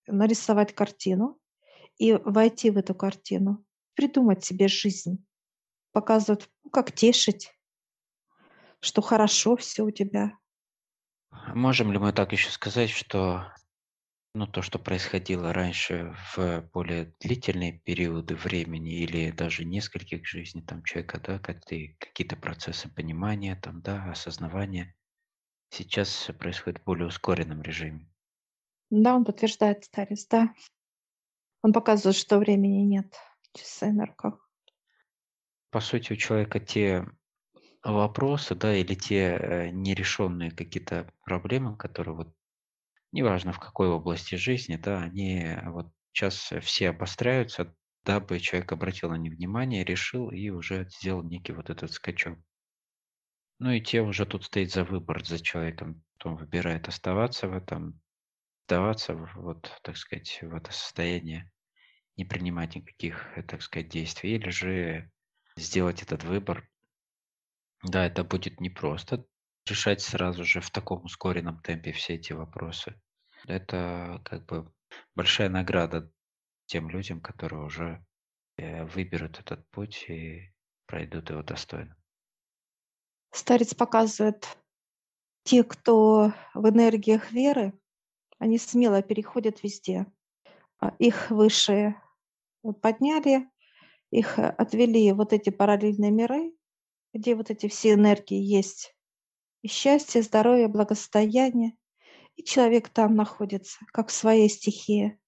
нарисовать 0.06 0.76
картину 0.76 1.40
и 1.98 2.14
войти 2.14 2.70
в 2.70 2.78
эту 2.78 2.94
картину, 2.94 3.66
придумать 3.96 4.46
себе 4.46 4.68
жизнь, 4.68 5.26
показывать, 5.92 6.50
ну, 6.64 6.70
как 6.70 6.92
тешить, 6.92 7.52
что 8.80 9.02
хорошо 9.02 9.58
все 9.58 9.84
у 9.84 9.92
тебя. 9.92 10.38
А 11.32 11.56
можем 11.56 11.92
ли 11.92 11.98
мы 11.98 12.14
так 12.14 12.32
еще 12.32 12.52
сказать, 12.52 12.92
что 12.92 13.52
ну, 14.38 14.46
то, 14.46 14.62
что 14.62 14.78
происходило 14.78 15.52
раньше 15.52 16.16
в 16.36 16.62
более 16.72 17.14
длительные 17.20 17.74
периоды 17.74 18.36
времени 18.36 19.00
или 19.00 19.32
даже 19.32 19.66
нескольких 19.66 20.28
жизней 20.28 20.62
там 20.62 20.84
человека, 20.84 21.20
да, 21.20 21.40
какие-то 21.40 22.36
процессы 22.36 22.88
понимания, 22.88 23.56
там, 23.56 23.82
да, 23.82 24.12
осознавания, 24.12 24.96
сейчас 25.70 26.30
происходит 26.38 26.82
в 26.82 26.84
более 26.84 27.08
ускоренном 27.08 27.64
режиме. 27.64 28.08
Да, 28.92 29.16
он 29.16 29.26
подтверждает 29.26 29.86
старец, 29.86 30.28
да. 30.28 30.54
Он 31.64 31.74
показывает, 31.74 32.16
что 32.16 32.38
времени 32.38 32.84
нет. 32.84 33.16
Часы 33.54 33.92
на 33.92 34.06
руках. 34.06 34.48
По 35.72 35.80
сути, 35.80 36.14
у 36.14 36.16
человека 36.16 36.60
те 36.60 37.08
вопросы, 37.84 38.54
да, 38.54 38.76
или 38.76 38.94
те 38.94 39.36
э, 39.36 39.70
нерешенные 39.72 40.52
какие-то 40.52 41.12
проблемы, 41.26 41.76
которые 41.76 42.16
вот 42.16 42.34
неважно 43.12 43.52
в 43.54 43.60
какой 43.60 43.88
области 43.88 44.36
жизни, 44.36 44.76
да, 44.76 45.02
они 45.02 45.58
вот 45.66 45.92
сейчас 46.14 46.54
все 46.62 46.90
обостряются, 46.90 47.76
дабы 48.04 48.40
человек 48.40 48.72
обратил 48.72 49.10
на 49.10 49.18
них 49.18 49.34
внимание, 49.34 49.84
решил 49.84 50.32
и 50.32 50.50
уже 50.50 50.88
сделал 50.90 51.24
некий 51.24 51.54
вот 51.54 51.70
этот 51.70 51.92
скачок. 51.92 52.40
Ну 53.60 53.72
и 53.72 53.82
те 53.82 54.02
уже 54.02 54.26
тут 54.26 54.46
стоит 54.46 54.72
за 54.72 54.84
выбор 54.84 55.26
за 55.26 55.40
человеком. 55.40 56.04
Он 56.24 56.36
выбирает 56.36 56.88
оставаться 56.88 57.48
в 57.48 57.54
этом, 57.54 58.02
сдаваться 58.68 59.16
вот, 59.16 59.72
так 59.84 59.98
сказать, 59.98 60.40
в 60.42 60.54
это 60.54 60.72
состояние, 60.72 61.52
не 62.18 62.26
принимать 62.26 62.76
никаких, 62.76 63.28
так 63.48 63.62
сказать, 63.62 63.90
действий, 63.90 64.36
или 64.36 64.50
же 64.50 65.12
сделать 65.56 66.04
этот 66.04 66.24
выбор. 66.24 66.70
Да, 67.84 68.06
это 68.06 68.24
будет 68.24 68.60
непросто 68.60 69.26
решать 69.70 70.02
сразу 70.02 70.44
же 70.44 70.62
в 70.62 70.70
таком 70.72 71.06
ускоренном 71.06 71.60
темпе 71.62 71.92
все 71.92 72.16
эти 72.16 72.34
вопросы. 72.34 73.00
Это 73.46 74.22
как 74.26 74.46
бы 74.46 74.72
большая 75.16 75.50
награда 75.50 76.12
тем 76.66 76.90
людям, 76.90 77.22
которые 77.22 77.64
уже 77.64 78.06
э, 78.58 78.84
выберут 78.86 79.40
этот 79.40 79.70
путь 79.70 80.06
и 80.10 80.54
пройдут 80.86 81.30
его 81.30 81.44
достойно. 81.44 81.96
Старец 83.32 83.74
показывает, 83.74 84.58
те, 85.44 85.64
кто 85.64 86.34
в 86.54 86.70
энергиях 86.70 87.32
веры, 87.32 87.72
они 88.38 88.58
смело 88.58 89.02
переходят 89.02 89.64
везде. 89.64 90.06
А 90.80 90.94
их 91.00 91.32
выше 91.32 91.96
подняли, 92.82 93.50
их 94.12 94.38
отвели 94.40 95.12
вот 95.14 95.34
эти 95.34 95.50
параллельные 95.50 96.12
миры, 96.12 96.54
где 97.14 97.36
вот 97.36 97.50
эти 97.50 97.68
все 97.68 97.94
энергии 97.94 98.38
есть. 98.38 98.97
И 99.62 99.68
счастье, 99.68 100.22
здоровье, 100.22 100.68
благосостояние. 100.68 101.78
И 102.36 102.44
человек 102.44 102.90
там 102.90 103.16
находится, 103.16 103.80
как 103.92 104.10
в 104.10 104.14
своей 104.14 104.50
стихии. 104.50 105.20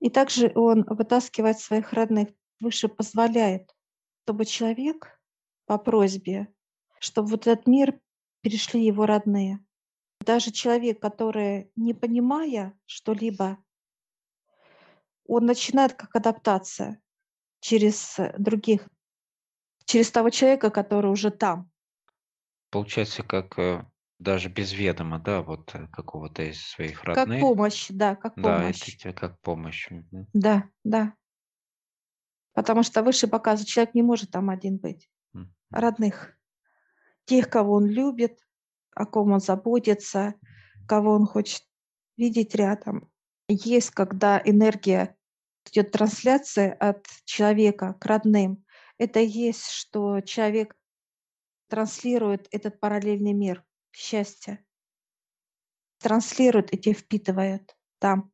И 0.00 0.10
также 0.10 0.52
он 0.54 0.84
вытаскивает 0.84 1.58
своих 1.58 1.92
родных, 1.92 2.28
выше 2.60 2.88
позволяет, 2.88 3.74
чтобы 4.22 4.44
человек 4.44 5.20
по 5.66 5.78
просьбе, 5.78 6.52
чтобы 7.00 7.30
вот 7.30 7.46
этот 7.46 7.66
мир 7.66 8.00
перешли 8.40 8.84
его 8.84 9.06
родные. 9.06 9.64
Даже 10.20 10.50
человек, 10.50 11.00
который, 11.00 11.70
не 11.76 11.94
понимая 11.94 12.78
что-либо, 12.86 13.58
он 15.26 15.46
начинает 15.46 15.94
как 15.94 16.14
адаптация 16.16 17.00
через 17.60 18.16
других, 18.38 18.88
через 19.84 20.10
того 20.10 20.30
человека, 20.30 20.70
который 20.70 21.10
уже 21.10 21.30
там. 21.30 21.70
Получается, 22.70 23.22
как 23.22 23.58
э, 23.58 23.84
даже 24.18 24.48
без 24.48 24.72
ведома, 24.72 25.18
да, 25.18 25.42
вот 25.42 25.74
э, 25.74 25.86
какого-то 25.88 26.42
из 26.42 26.62
своих 26.62 27.02
Как 27.02 27.26
помощь, 27.40 27.86
да, 27.90 28.14
как 28.14 28.34
Да, 28.36 28.62
это 28.62 28.78
помощь. 28.78 28.96
тебе 28.96 29.12
как 29.12 29.40
помощь. 29.40 29.90
Мгм. 29.90 30.26
Да, 30.34 30.68
да. 30.84 31.14
Потому 32.52 32.82
что 32.82 33.02
выше 33.02 33.28
показывает, 33.28 33.68
человек 33.68 33.94
не 33.94 34.02
может 34.02 34.30
там 34.30 34.50
один 34.50 34.78
быть. 34.78 35.08
Родных. 35.70 36.36
Тех, 37.24 37.48
кого 37.48 37.74
он 37.74 37.86
любит, 37.86 38.40
о 38.94 39.06
ком 39.06 39.32
он 39.32 39.40
заботится, 39.40 40.34
кого 40.88 41.12
он 41.12 41.26
хочет 41.26 41.62
видеть 42.16 42.54
рядом. 42.54 43.10
Есть, 43.48 43.90
когда 43.90 44.40
энергия 44.44 45.16
идет 45.70 45.92
трансляция 45.92 46.72
от 46.72 47.06
человека 47.24 47.94
к 48.00 48.06
родным. 48.06 48.64
Это 48.98 49.20
есть, 49.20 49.70
что 49.70 50.20
человек 50.20 50.74
транслирует 51.68 52.48
этот 52.50 52.80
параллельный 52.80 53.32
мир 53.32 53.64
счастья. 53.92 54.64
Транслируют 55.98 56.72
и 56.72 56.78
те 56.78 56.92
впитывают 56.92 57.76
там. 57.98 58.32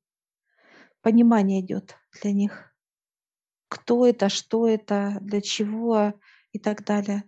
Понимание 1.01 1.61
идет 1.61 1.97
для 2.21 2.33
них. 2.33 2.75
Кто 3.69 4.07
это, 4.07 4.29
что 4.29 4.69
это, 4.69 5.19
для 5.21 5.41
чего 5.41 6.15
и 6.53 6.59
так 6.59 6.85
далее. 6.85 7.25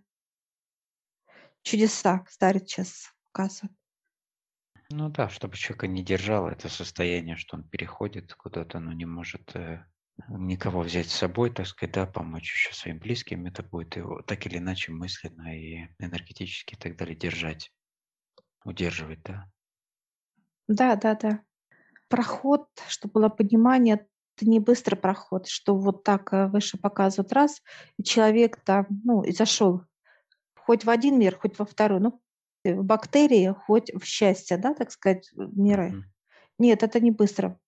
Чудеса 1.62 2.24
старец 2.28 2.70
сейчас 2.70 3.12
показывает. 3.24 3.76
Ну 4.90 5.08
да, 5.08 5.28
чтобы 5.28 5.56
человека 5.56 5.88
не 5.88 6.04
держало 6.04 6.50
это 6.50 6.68
состояние, 6.68 7.36
что 7.36 7.56
он 7.56 7.68
переходит 7.68 8.34
куда-то, 8.34 8.78
но 8.78 8.92
не 8.92 9.04
может 9.04 9.56
э, 9.56 9.84
никого 10.28 10.80
взять 10.82 11.08
с 11.10 11.14
собой, 11.16 11.50
так 11.50 11.66
сказать, 11.66 11.94
да, 11.94 12.06
помочь 12.06 12.52
еще 12.52 12.72
своим 12.74 12.98
близким, 12.98 13.46
это 13.46 13.62
будет 13.62 13.96
его 13.96 14.22
так 14.22 14.46
или 14.46 14.58
иначе 14.58 14.92
мысленно 14.92 15.56
и 15.58 15.88
энергетически 15.98 16.74
и 16.74 16.78
так 16.78 16.96
далее 16.96 17.16
держать 17.16 17.72
удерживать, 18.64 19.22
да? 19.24 19.50
Да, 20.68 20.96
да, 20.96 21.14
да. 21.14 21.40
Проход, 22.08 22.68
чтобы 22.88 23.14
было 23.14 23.30
понимание, 23.30 24.08
это 24.36 24.48
не 24.50 24.60
быстрый 24.60 24.96
проход, 24.96 25.48
что 25.48 25.76
вот 25.76 26.04
так 26.04 26.32
э, 26.32 26.48
выше 26.48 26.78
показывают 26.78 27.32
раз, 27.32 27.62
и 27.98 28.04
человек 28.04 28.60
там, 28.64 28.86
ну, 29.04 29.22
и 29.24 29.32
зашел 29.32 29.82
хоть 30.56 30.84
в 30.84 30.90
один 30.90 31.18
мир, 31.18 31.38
хоть 31.38 31.58
во 31.58 31.66
второй, 31.66 32.00
ну, 32.00 32.22
э, 32.64 32.74
в 32.74 32.84
бактерии, 32.84 33.54
хоть 33.66 33.92
в 33.94 34.04
счастье, 34.04 34.58
да, 34.58 34.74
так 34.74 34.92
сказать, 34.92 35.30
миры. 35.36 35.96
Мгм. 35.96 36.10
Нет, 36.58 36.82
это 36.82 37.00
не 37.00 37.12
быстро 37.12 37.60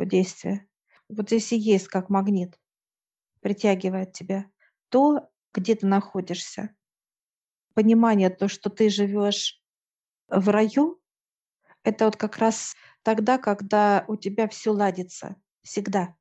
действие. 0.00 0.68
Вот 1.08 1.28
здесь 1.28 1.52
и 1.52 1.56
есть 1.56 1.88
как 1.88 2.10
магнит, 2.10 2.58
притягивает 3.40 4.12
тебя. 4.12 4.50
То, 4.88 5.28
где 5.52 5.74
ты 5.74 5.86
находишься. 5.86 6.74
Понимание, 7.74 8.30
то, 8.30 8.48
что 8.48 8.70
ты 8.70 8.88
живешь 8.88 9.62
в 10.28 10.48
раю, 10.48 11.00
это 11.82 12.06
вот 12.06 12.16
как 12.16 12.38
раз 12.38 12.74
тогда, 13.02 13.38
когда 13.38 14.04
у 14.08 14.16
тебя 14.16 14.48
все 14.48 14.70
ладится. 14.70 15.36
Всегда. 15.62 16.16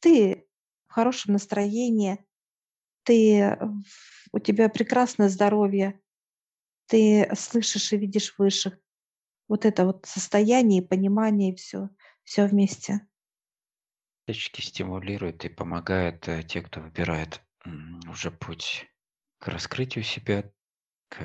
Ты 0.00 0.46
в 0.86 0.92
хорошем 0.92 1.34
настроении, 1.34 2.24
ты, 3.02 3.58
у 4.32 4.38
тебя 4.38 4.68
прекрасное 4.68 5.28
здоровье, 5.28 6.00
ты 6.86 7.30
слышишь 7.34 7.92
и 7.92 7.96
видишь 7.96 8.34
высших. 8.38 8.78
Вот 9.48 9.64
это 9.64 9.84
вот 9.84 10.06
состояние, 10.06 10.82
понимание 10.82 11.52
и 11.52 11.56
все, 11.56 11.88
все 12.22 12.46
вместе. 12.46 13.06
Всячески 14.24 14.60
стимулирует 14.60 15.44
и 15.44 15.48
помогает 15.48 16.28
э, 16.28 16.42
те, 16.44 16.62
кто 16.62 16.80
выбирает 16.80 17.42
уже 18.08 18.30
путь 18.30 18.86
к 19.38 19.48
раскрытию 19.48 20.04
себя, 20.04 20.50
к 21.08 21.18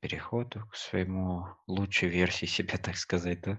переходу 0.00 0.66
к 0.66 0.74
своему 0.74 1.46
лучшей 1.66 2.08
версии 2.08 2.46
себя, 2.46 2.76
так 2.82 2.96
сказать, 2.96 3.40
да? 3.42 3.58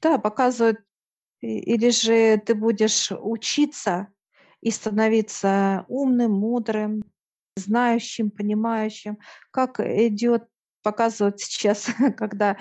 Да, 0.00 0.18
показывают, 0.18 0.80
или 1.40 1.90
же 1.90 2.38
ты 2.38 2.54
будешь 2.54 3.12
учиться 3.12 4.08
и 4.60 4.70
становиться 4.70 5.84
умным, 5.88 6.32
мудрым, 6.32 7.04
знающим, 7.56 8.30
понимающим, 8.30 9.18
как 9.50 9.80
идет, 9.80 10.48
показывают 10.82 11.40
сейчас, 11.40 11.86
когда 12.16 12.58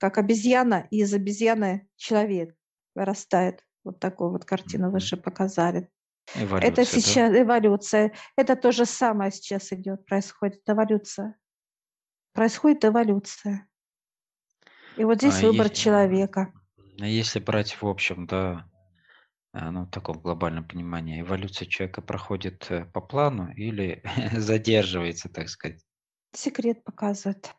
как 0.00 0.18
обезьяна, 0.18 0.86
из 0.90 1.12
обезьяны 1.12 1.88
человек 1.96 2.54
вырастает. 2.94 3.64
Вот 3.84 4.00
такую 4.00 4.30
вот 4.30 4.44
картину 4.44 4.90
выше 4.90 5.16
показали. 5.16 5.88
Эволюция, 6.34 6.70
это 6.70 6.84
сейчас 6.84 7.32
да? 7.32 7.42
эволюция. 7.42 8.12
Это 8.36 8.56
то 8.56 8.70
же 8.72 8.84
самое 8.84 9.30
сейчас 9.30 9.72
идет, 9.72 10.04
происходит 10.04 10.60
эволюция 10.66 11.38
происходит 12.38 12.84
эволюция. 12.84 13.68
И 14.96 15.02
вот 15.02 15.18
здесь 15.18 15.42
а 15.42 15.46
выбор 15.46 15.66
если, 15.66 15.82
человека. 15.82 16.52
А 17.00 17.04
если 17.04 17.40
брать 17.40 17.82
в 17.82 17.84
общем, 17.84 18.28
да, 18.28 18.70
а, 19.52 19.72
ну, 19.72 19.86
в 19.86 19.90
таком 19.90 20.20
глобальном 20.20 20.64
понимании, 20.64 21.20
эволюция 21.20 21.66
человека 21.66 22.00
проходит 22.00 22.70
э, 22.70 22.84
по 22.84 23.00
плану 23.00 23.52
или 23.54 24.04
задерживается, 24.36 25.28
так 25.28 25.48
сказать? 25.48 25.84
Секрет 26.32 26.84
показывает. 26.84 27.52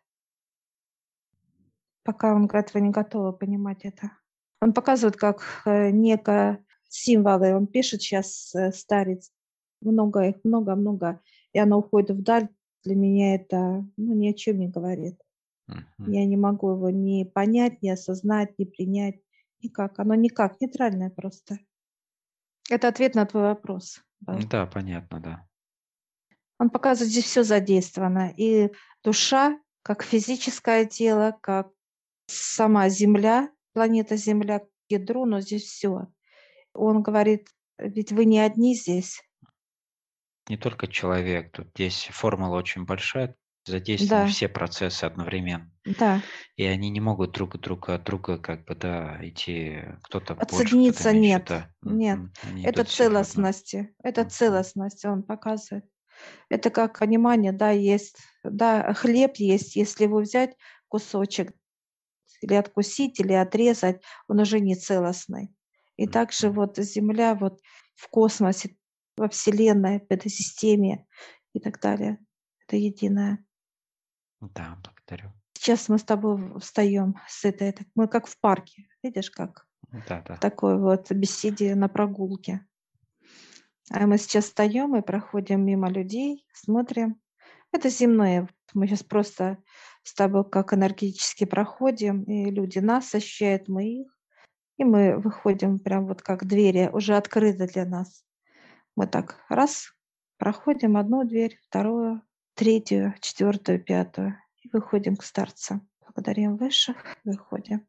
Пока 2.04 2.34
он 2.34 2.48
говорит, 2.48 2.74
вы 2.74 2.80
не 2.80 2.90
готовы 2.90 3.34
понимать 3.34 3.84
это. 3.84 4.12
Он 4.62 4.74
показывает 4.74 5.16
как 5.16 5.44
э, 5.66 5.90
некое 5.92 6.64
символы. 6.90 7.56
Он 7.56 7.68
пишет 7.68 8.02
сейчас, 8.02 8.54
э, 8.56 8.72
старец, 8.72 9.32
много 9.82 10.28
их, 10.28 10.36
много-много, 10.44 11.22
и 11.54 11.60
оно 11.60 11.80
уходит 11.80 12.12
вдаль. 12.12 12.50
Для 12.84 12.96
меня 12.96 13.36
это 13.36 13.86
ну, 13.98 14.16
ни 14.16 14.30
о 14.30 14.34
чем 14.34 14.60
не 14.60 14.68
говорит. 14.68 15.20
Мгм. 15.68 16.12
Я 16.12 16.26
не 16.26 16.38
могу 16.38 16.72
его 16.72 16.90
ни 16.90 17.24
понять, 17.24 17.82
ни 17.82 17.90
осознать, 17.90 18.58
ни 18.58 18.66
принять. 18.66 19.22
Никак. 19.62 20.00
Оно 20.00 20.16
никак. 20.16 20.60
Нейтральное 20.62 21.10
просто. 21.10 21.60
Это 22.70 22.88
ответ 22.88 23.16
на 23.16 23.26
твой 23.26 23.44
вопрос. 23.44 24.02
был. 24.22 24.40
Да, 24.50 24.66
понятно, 24.66 25.20
да. 25.20 25.48
Он 26.60 26.70
показывает, 26.70 27.12
здесь 27.12 27.26
все 27.26 27.44
задействовано. 27.44 28.34
И 28.36 28.72
душа, 29.04 29.60
как 29.84 30.04
физическое 30.04 30.86
тело, 30.86 31.38
как 31.42 31.72
сама 32.28 32.90
Земля, 32.90 33.50
планета 33.80 34.18
Земля, 34.18 34.60
к 34.60 34.68
ядру, 34.90 35.26
но 35.26 35.40
здесь 35.40 35.64
все. 35.64 36.08
Он 36.74 37.02
говорит, 37.02 37.48
ведь 37.78 38.12
вы 38.12 38.26
не 38.26 38.40
одни 38.40 38.76
здесь. 38.76 39.22
Не 40.50 40.58
только 40.58 40.88
человек, 40.88 41.54
тут 41.54 41.70
здесь 41.76 42.10
формула 42.12 42.58
очень 42.58 42.84
большая, 42.84 43.38
задействованы 43.66 44.26
Да, 44.26 44.30
все 44.30 44.50
процессы 44.50 45.06
одновременно. 45.06 45.72
да. 45.86 46.22
И 46.58 46.66
они 46.66 46.90
не 46.90 47.00
могут 47.00 47.32
друг 47.32 47.56
от 47.56 48.04
друга 48.04 48.38
как 48.38 48.66
бы, 48.66 48.76
да, 48.76 49.18
идти, 49.22 49.80
кто-то 50.04 50.36
больше, 50.36 50.56
Отсоединиться 50.56 51.14
меньше, 51.14 51.22
нет. 51.22 51.46
да. 51.48 51.70
Нет. 51.82 52.20
Они 52.44 52.64
Это 52.64 52.84
целостности. 52.84 53.96
Это 54.04 54.26
целостность 54.26 55.06
он 55.06 55.24
показывает. 55.24 55.86
Это 56.50 56.70
как 56.70 57.00
понимание, 57.00 57.54
да, 57.54 57.70
есть, 57.72 58.18
да, 58.44 58.94
хлеб 58.94 59.38
есть, 59.38 59.78
если 59.78 60.04
его 60.04 60.20
взять 60.20 60.58
кусочек 60.90 61.54
или 62.42 62.54
откусить, 62.54 63.20
или 63.20 63.34
отрезать, 63.34 64.02
он 64.28 64.40
уже 64.40 64.60
не 64.60 64.76
целостный. 64.76 65.54
И 65.98 66.08
также 66.08 66.50
вот 66.50 66.78
Земля 66.78 67.36
вот 67.36 67.62
в 67.96 68.08
космосе, 68.10 68.78
во 69.18 69.28
Вселенной, 69.28 70.00
в 70.00 70.06
этой 70.10 70.30
системе 70.30 71.06
и 71.54 71.60
так 71.60 71.80
далее. 71.82 72.20
Это 72.66 72.78
единое. 72.78 73.46
Да, 74.40 74.78
благодарю. 74.84 75.34
Сейчас 75.54 75.90
мы 75.90 75.98
с 75.98 76.04
тобой 76.04 76.60
встаем 76.60 77.16
с 77.28 77.44
этой, 77.44 77.70
это- 77.70 77.84
мы 77.96 78.08
как 78.08 78.28
в 78.28 78.40
парке, 78.40 78.88
видишь, 79.04 79.30
как 79.30 79.68
Да, 80.08 80.24
да. 80.26 80.36
в 80.36 80.40
такой 80.40 80.80
вот 80.80 81.12
беседе 81.12 81.76
на 81.76 81.90
прогулке. 81.90 82.66
А 83.92 84.06
мы 84.08 84.18
сейчас 84.18 84.46
встаем 84.46 84.96
и 84.96 85.02
проходим 85.02 85.66
мимо 85.66 85.90
людей, 85.90 86.46
смотрим. 86.54 87.20
Это 87.74 87.90
земное. 87.90 88.48
Мы 88.74 88.88
сейчас 88.88 89.04
просто 89.04 89.58
с 90.04 90.14
тобой 90.14 90.50
как 90.50 90.74
энергетически 90.74 91.46
проходим, 91.46 92.24
и 92.24 92.50
люди 92.50 92.80
нас 92.80 93.14
ощущают, 93.14 93.68
мы 93.68 94.02
их. 94.02 94.18
И 94.78 94.84
мы 94.84 95.18
выходим 95.18 95.80
прям 95.80 96.08
вот 96.08 96.22
как 96.22 96.46
двери 96.46 96.90
уже 96.92 97.16
открыты 97.16 97.68
для 97.68 97.86
нас. 97.86 98.24
Мы 98.96 99.08
так 99.08 99.44
раз, 99.50 99.94
проходим 100.38 100.98
одну 100.98 101.26
дверь, 101.26 101.60
вторую, 101.64 102.22
третью, 102.56 103.14
четвертую, 103.20 103.84
пятую. 103.84 104.38
И 104.64 104.70
выходим 104.72 105.16
к 105.16 105.24
старцам. 105.24 105.88
Благодарим 106.02 106.58
высших, 106.58 106.96
выходим. 107.24 107.88